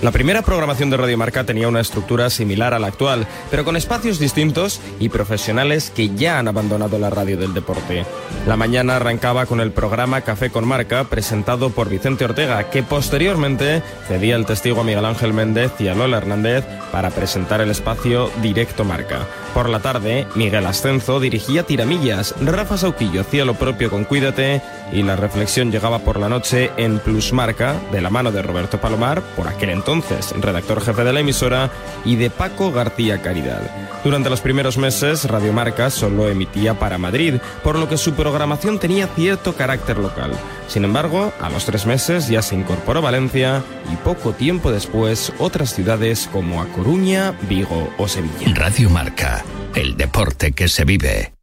[0.00, 3.74] La primera programación de Radio Marca tenía una estructura similar a la actual, pero con
[3.76, 8.06] espacios distintos y profesionales que ya han abandonado la radio del deporte.
[8.46, 13.82] La mañana arrancaba con el programa Café con Marca, presentado por Vicente Ortega, que posteriormente
[14.06, 18.30] cedía el testigo a Miguel Ángel Méndez y a Lola Hernández para presentar el espacio
[18.40, 19.26] Directo Marca.
[19.52, 24.62] Por la tarde, Miguel Ascenso dirigía Tiramillas, Rafa Sauquillo hacía lo propio con Cuídate
[24.92, 28.80] y la reflexión llegaba por la noche en Plus Marca, de la mano de Roberto
[28.80, 31.70] Palomar, por aquel entonces redactor jefe de la emisora,
[32.04, 33.62] y de Paco García Caridad.
[34.04, 38.78] Durante los primeros meses, Radio Marca solo emitía para Madrid, por lo que su programación
[38.78, 40.32] tenía cierto carácter local.
[40.68, 43.62] Sin embargo, a los tres meses ya se incorporó Valencia
[43.92, 48.54] y poco tiempo después otras ciudades como A Coruña, Vigo o Sevilla.
[48.54, 51.37] Radio Marca, el deporte que se vive.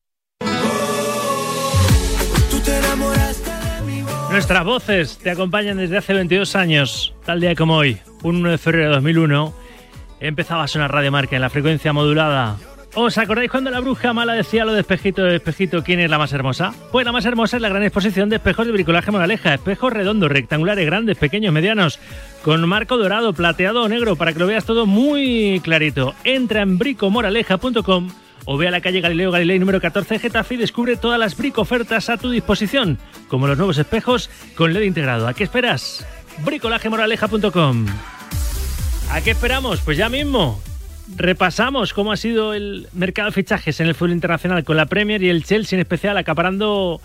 [4.36, 8.58] Nuestras voces te acompañan desde hace 22 años, tal día como hoy, un 1 de
[8.58, 9.54] febrero de 2001,
[10.20, 12.58] empezaba a sonar Radio Marca en la frecuencia modulada.
[12.96, 16.18] ¿Os acordáis cuando la bruja mala decía lo de espejito de espejito quién es la
[16.18, 16.74] más hermosa?
[16.92, 20.30] Pues la más hermosa es la gran exposición de espejos de bricolaje moraleja, espejos redondos,
[20.30, 21.98] rectangulares, grandes, pequeños, medianos,
[22.44, 26.14] con marco dorado, plateado o negro, para que lo veas todo muy clarito.
[26.26, 28.10] Entra en bricomoraleja.com
[28.46, 31.62] o ve a la calle Galileo Galilei número 14 Getafe y descubre todas las brico
[31.62, 35.28] ofertas a tu disposición, como los nuevos espejos con LED integrado.
[35.28, 36.06] ¿A qué esperas?
[36.44, 37.86] bricolajemoraleja.com.
[39.12, 39.82] ¿A qué esperamos?
[39.82, 40.62] Pues ya mismo.
[41.16, 45.22] Repasamos cómo ha sido el mercado de fichajes en el fútbol internacional con la Premier
[45.22, 47.00] y el Chelsea en especial acaparando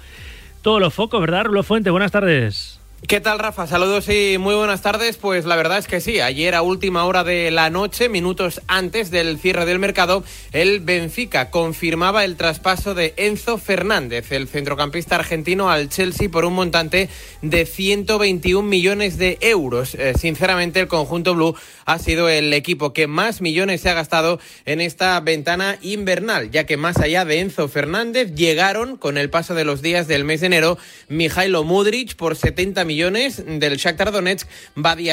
[0.63, 1.91] todos los focos, ¿verdad, Rulo Fuente?
[1.91, 2.80] Buenas tardes.
[3.09, 3.67] ¿Qué tal, Rafa?
[3.67, 5.17] Saludos y muy buenas tardes.
[5.17, 9.11] Pues la verdad es que sí, ayer a última hora de la noche, minutos antes
[9.11, 10.23] del cierre del mercado,
[10.53, 16.53] el Benfica confirmaba el traspaso de Enzo Fernández, el centrocampista argentino, al Chelsea por un
[16.53, 17.09] montante
[17.43, 19.97] de 121 millones de euros.
[19.97, 24.39] Eh, sinceramente, el conjunto blue ha sido el equipo que más millones se ha gastado
[24.67, 29.55] en esta ventana invernal, ya que más allá de Enzo Fernández llegaron con el paso
[29.55, 30.79] de los días del mes de enero
[31.09, 34.49] Mijailo Mudric por 70 millones del Shakhtar Donetsk,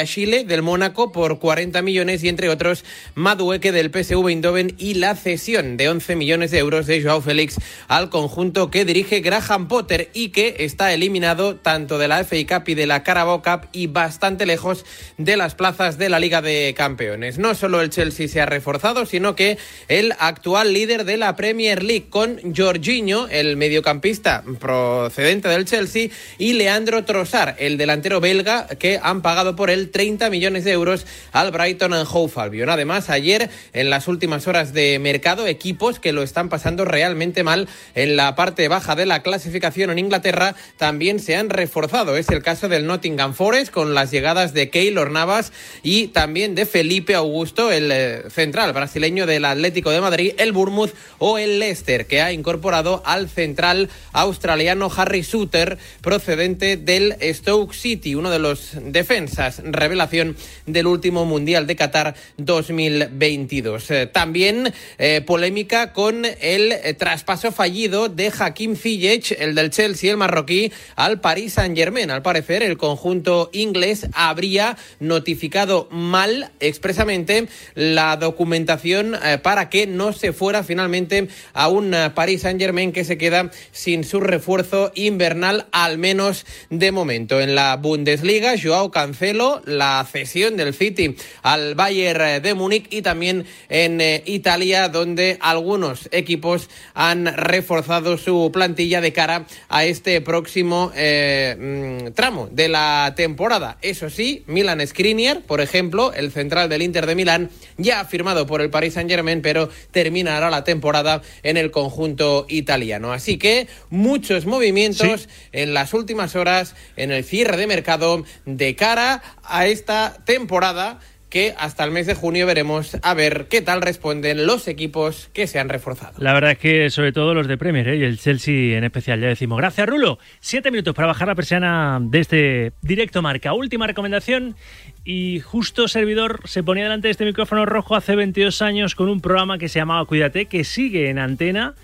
[0.04, 5.14] Chile del Mónaco por 40 millones y entre otros Madueque del PSV Eindhoven y la
[5.14, 7.56] cesión de 11 millones de euros de Joao Félix
[7.86, 12.68] al conjunto que dirige Graham Potter y que está eliminado tanto de la FA Cup
[12.68, 14.84] y de la Carabao Cup y bastante lejos
[15.16, 17.38] de las plazas de la Liga de Campeones.
[17.38, 19.56] No solo el Chelsea se ha reforzado, sino que
[19.86, 26.08] el actual líder de la Premier League con Jorginho, el mediocampista procedente del Chelsea,
[26.38, 31.06] y Leandro Trossard, el delantero belga, que han pagado por él 30 millones de euros
[31.32, 32.70] al Brighton and Hove Albion.
[32.70, 37.68] Además, ayer, en las últimas horas de mercado, equipos que lo están pasando realmente mal
[37.94, 42.16] en la parte baja de la clasificación en Inglaterra también se han reforzado.
[42.16, 45.52] Es el caso del Nottingham Forest con las llegadas de Keylor Navas
[45.82, 50.94] y también de Felipe Augusto, el eh, central brasileño del Atlético de Madrid, el Bournemouth
[51.18, 58.14] o el Leicester, que ha incorporado al central australiano Harry Suter, procedente del Stoke City,
[58.14, 60.36] uno de los defensas revelación
[60.66, 63.90] del último Mundial de Qatar 2022.
[63.90, 70.10] Eh, también eh, polémica con el eh, traspaso fallido de Hakim Ziyech, el del Chelsea,
[70.10, 72.10] el marroquí, al Paris Saint-Germain.
[72.10, 80.32] Al parecer, el conjunto inglés habría notificado mal expresamente la documentación para que no se
[80.32, 86.46] fuera finalmente a un Paris Saint-Germain que se queda sin su refuerzo invernal, al menos
[86.70, 87.40] de momento.
[87.40, 93.46] En la Bundesliga, Joao Cancelo, la cesión del City al Bayern de Múnich y también
[93.68, 100.92] en eh, Italia, donde algunos equipos han reforzado su plantilla de cara a este próximo
[100.94, 103.78] eh, mm, tramo de la temporada.
[103.82, 108.60] Eso sí, Milan Skriniar, por ejemplo, el central del Inter de Milán, ya firmado por
[108.60, 113.12] el Paris Saint-Germain, pero terminará la temporada en el conjunto italiano.
[113.12, 119.66] Así que muchos movimientos en las últimas horas en el de mercado de cara a
[119.66, 120.98] esta temporada
[121.30, 125.46] que hasta el mes de junio veremos a ver qué tal responden los equipos que
[125.46, 126.14] se han reforzado.
[126.18, 127.96] La verdad es que sobre todo los de Premier ¿eh?
[127.98, 129.58] y el Chelsea en especial, ya decimos.
[129.58, 130.18] Gracias, Rulo.
[130.40, 133.52] Siete minutos para bajar la persiana de este directo marca.
[133.52, 134.56] Última recomendación
[135.04, 139.20] y justo servidor se ponía delante de este micrófono rojo hace 22 años con un
[139.20, 141.74] programa que se llamaba Cuídate, que sigue en antena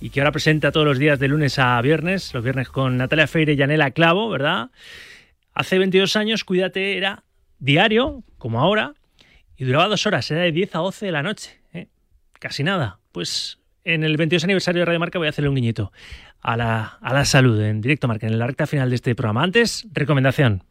[0.00, 3.26] y que ahora presenta todos los días de lunes a viernes, los viernes con Natalia
[3.26, 4.70] Feire y Yanela Clavo, ¿verdad?
[5.54, 7.24] Hace 22 años, cuídate, era
[7.58, 8.94] diario, como ahora,
[9.56, 11.60] y duraba dos horas, era de 10 a 12 de la noche.
[11.72, 11.88] ¿eh?
[12.38, 13.00] Casi nada.
[13.10, 15.92] Pues en el 22 aniversario de Radio Marca voy a hacerle un guiñito
[16.40, 19.42] a la, a la salud en directo Marca, en la recta final de este programa.
[19.42, 20.62] Antes, recomendación.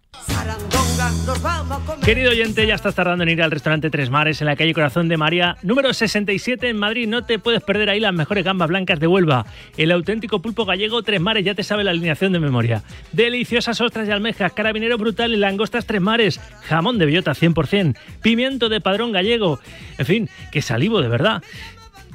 [2.04, 5.10] Querido oyente, ya estás tardando en ir al restaurante Tres Mares en la calle Corazón
[5.10, 7.08] de María, número 67 en Madrid.
[7.08, 9.46] No te puedes perder ahí las mejores gambas blancas de Huelva.
[9.78, 12.84] El auténtico pulpo gallego Tres Mares ya te sabe la alineación de memoria.
[13.12, 18.70] Deliciosas ostras y almejas, carabinero brutal y langostas Tres Mares, jamón de bellota 100%, pimiento
[18.70, 19.60] de padrón gallego.
[19.98, 21.44] En fin, que salivo de verdad.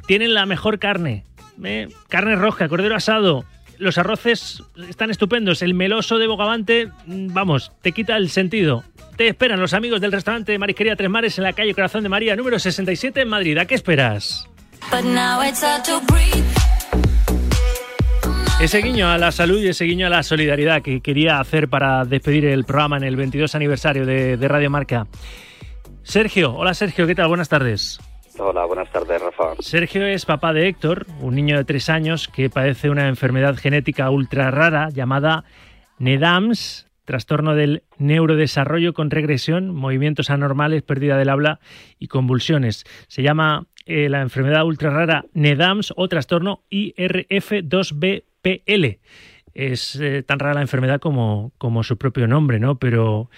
[0.07, 1.25] Tienen la mejor carne,
[1.63, 1.89] ¿eh?
[2.09, 3.45] carne roja, cordero asado,
[3.83, 5.61] los arroces están estupendos.
[5.61, 8.85] El meloso de Bogavante, mm, vamos, te quita el sentido.
[9.17, 12.37] Te esperan los amigos del restaurante Marisquería Tres Mares en la calle Corazón de María,
[12.37, 13.59] número 67 en Madrid.
[13.59, 14.49] ¿A qué esperas?
[18.61, 22.05] Ese guiño a la salud y ese guiño a la solidaridad que quería hacer para
[22.05, 25.09] despedir el programa en el 22 aniversario de, de Radio Marca.
[26.05, 27.29] Sergio, hola Sergio, ¿qué tal?
[27.29, 27.99] Buenas tardes.
[28.39, 29.57] Hola, buenas tardes, Rafa.
[29.61, 34.09] Sergio es papá de Héctor, un niño de tres años que padece una enfermedad genética
[34.11, 35.45] ultra rara llamada
[35.99, 41.61] NEDAMS, trastorno del neurodesarrollo con regresión, movimientos anormales, pérdida del habla
[41.99, 42.85] y convulsiones.
[43.09, 48.99] Se llama eh, la enfermedad ultra rara NEDAMS o trastorno IRF2BPL.
[49.55, 52.79] Es eh, tan rara la enfermedad como, como su propio nombre, ¿no?
[52.79, 53.29] Pero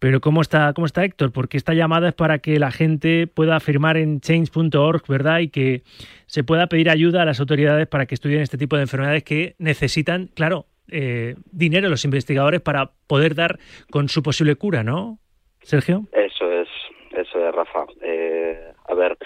[0.00, 1.30] pero ¿cómo está, ¿cómo está Héctor?
[1.30, 5.40] Porque esta llamada es para que la gente pueda firmar en change.org, ¿verdad?
[5.40, 5.82] Y que
[6.26, 9.54] se pueda pedir ayuda a las autoridades para que estudien este tipo de enfermedades que
[9.58, 13.58] necesitan, claro, eh, dinero los investigadores para poder dar
[13.90, 15.18] con su posible cura, ¿no?
[15.60, 16.04] Sergio.
[16.12, 16.68] Eso es,
[17.12, 17.84] eso es, Rafa.
[18.00, 19.18] Eh, a ver,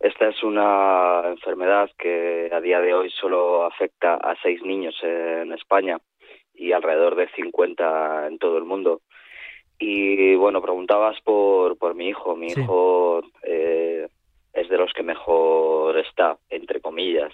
[0.00, 5.52] esta es una enfermedad que a día de hoy solo afecta a seis niños en
[5.52, 5.98] España
[6.54, 9.02] y alrededor de 50 en todo el mundo.
[9.78, 12.34] Y bueno, preguntabas por, por mi hijo.
[12.34, 14.08] Mi hijo eh,
[14.52, 17.32] es de los que mejor está, entre comillas,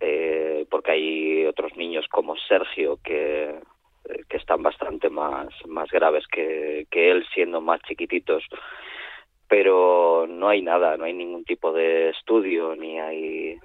[0.00, 6.26] eh, porque hay otros niños como Sergio que, eh, que están bastante más, más graves
[6.26, 8.44] que, que él, siendo más chiquititos.
[9.48, 13.58] Pero no hay nada, no hay ningún tipo de estudio, ni hay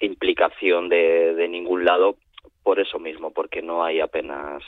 [0.00, 2.16] implicación de, de ningún lado
[2.62, 4.62] por eso mismo, porque no hay apenas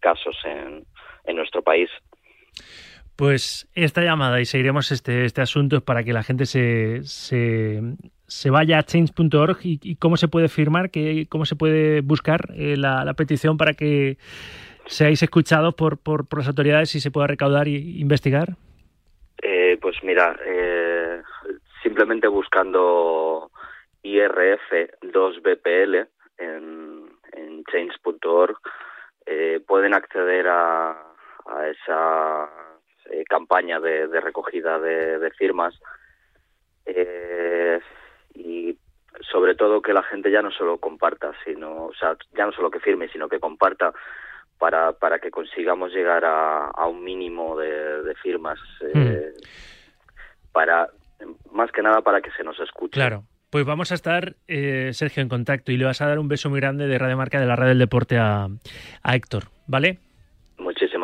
[0.00, 0.84] casos en,
[1.26, 1.90] en nuestro país.
[3.16, 7.80] Pues esta llamada y seguiremos este, este asunto es para que la gente se, se,
[8.50, 13.10] vaya a change.org y, cómo se puede firmar, que, cómo se puede buscar eh, la,
[13.14, 14.18] petición para que
[14.84, 18.48] seáis escuchados por, por, las autoridades y se pueda recaudar e investigar.
[19.42, 21.22] Eh, pues mira, eh,
[21.82, 23.50] simplemente buscando
[24.04, 26.06] IRF2BPL
[26.36, 28.58] en, en change.org
[29.66, 31.15] pueden acceder a,
[31.48, 32.48] a esa
[33.10, 35.74] eh, campaña de, recogida de, firmas
[36.84, 37.80] eh,
[38.34, 38.76] y
[39.30, 42.70] sobre todo que la gente ya no solo comparta, sino, o sea, ya no solo
[42.70, 43.92] que firme, sino que comparta
[44.58, 50.52] para, para que consigamos llegar a, a un mínimo de, firmas eh, hmm.
[50.52, 50.88] para
[51.52, 52.92] más que nada para que se nos escuche.
[52.92, 53.24] Claro.
[53.50, 56.60] Pues vamos a estar, Sergio, en contacto y le vas a dar un beso muy
[56.60, 58.48] grande de Radio Marca de la Radio del Deporte a,
[59.02, 60.00] a Héctor, ¿vale?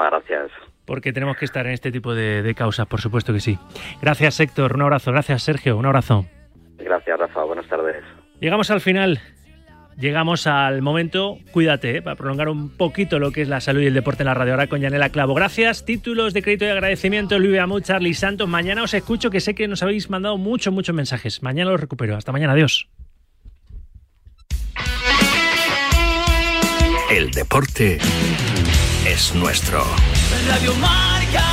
[0.03, 0.50] Muchísimas gracias.
[0.84, 3.59] Porque tenemos que estar en este tipo de, causas, por supuesto que sí.
[4.00, 4.74] Gracias, Héctor.
[4.74, 5.12] Un abrazo.
[5.12, 5.76] Gracias, Sergio.
[5.76, 6.26] Un abrazo.
[6.78, 7.44] Gracias, Rafa.
[7.44, 8.03] Buenas tardes.
[8.40, 9.20] Llegamos al final.
[9.98, 13.86] Llegamos al momento, cuídate, eh, para prolongar un poquito lo que es la salud y
[13.86, 14.55] el deporte en la radio.
[14.55, 15.34] Ahora con Yanela Clavo.
[15.34, 15.84] Gracias.
[15.84, 18.48] Títulos de crédito y agradecimiento, Luis Amut, Charlie Santos.
[18.48, 21.42] Mañana os escucho, que sé que nos habéis mandado muchos, muchos mensajes.
[21.42, 22.16] Mañana los recupero.
[22.16, 22.55] Hasta mañana.
[22.55, 22.88] Adiós.
[27.11, 27.98] El deporte
[29.12, 29.84] es nuestro.
[30.48, 31.44] Radio Marca.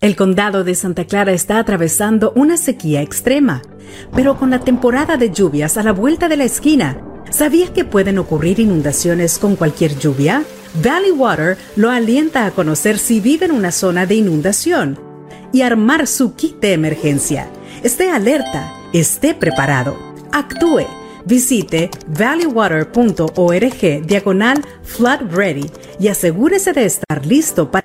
[0.00, 3.62] El condado de Santa Clara está atravesando una sequía extrema,
[4.14, 8.18] pero con la temporada de lluvias a la vuelta de la esquina, ¿sabías que pueden
[8.18, 10.44] ocurrir inundaciones con cualquier lluvia?
[10.82, 15.09] Valley Water lo alienta a conocer si vive en una zona de inundación
[15.52, 17.48] y armar su kit de emergencia.
[17.82, 19.96] Esté alerta, esté preparado,
[20.32, 20.86] actúe.
[21.24, 27.84] Visite valleywater.org diagonal flood ready y asegúrese de estar listo para...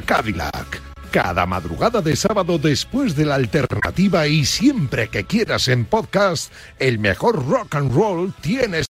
[0.00, 0.80] Cadillac.
[1.10, 6.98] Cada madrugada de sábado después de la alternativa y siempre que quieras en podcast, el
[6.98, 8.80] mejor rock and roll tienes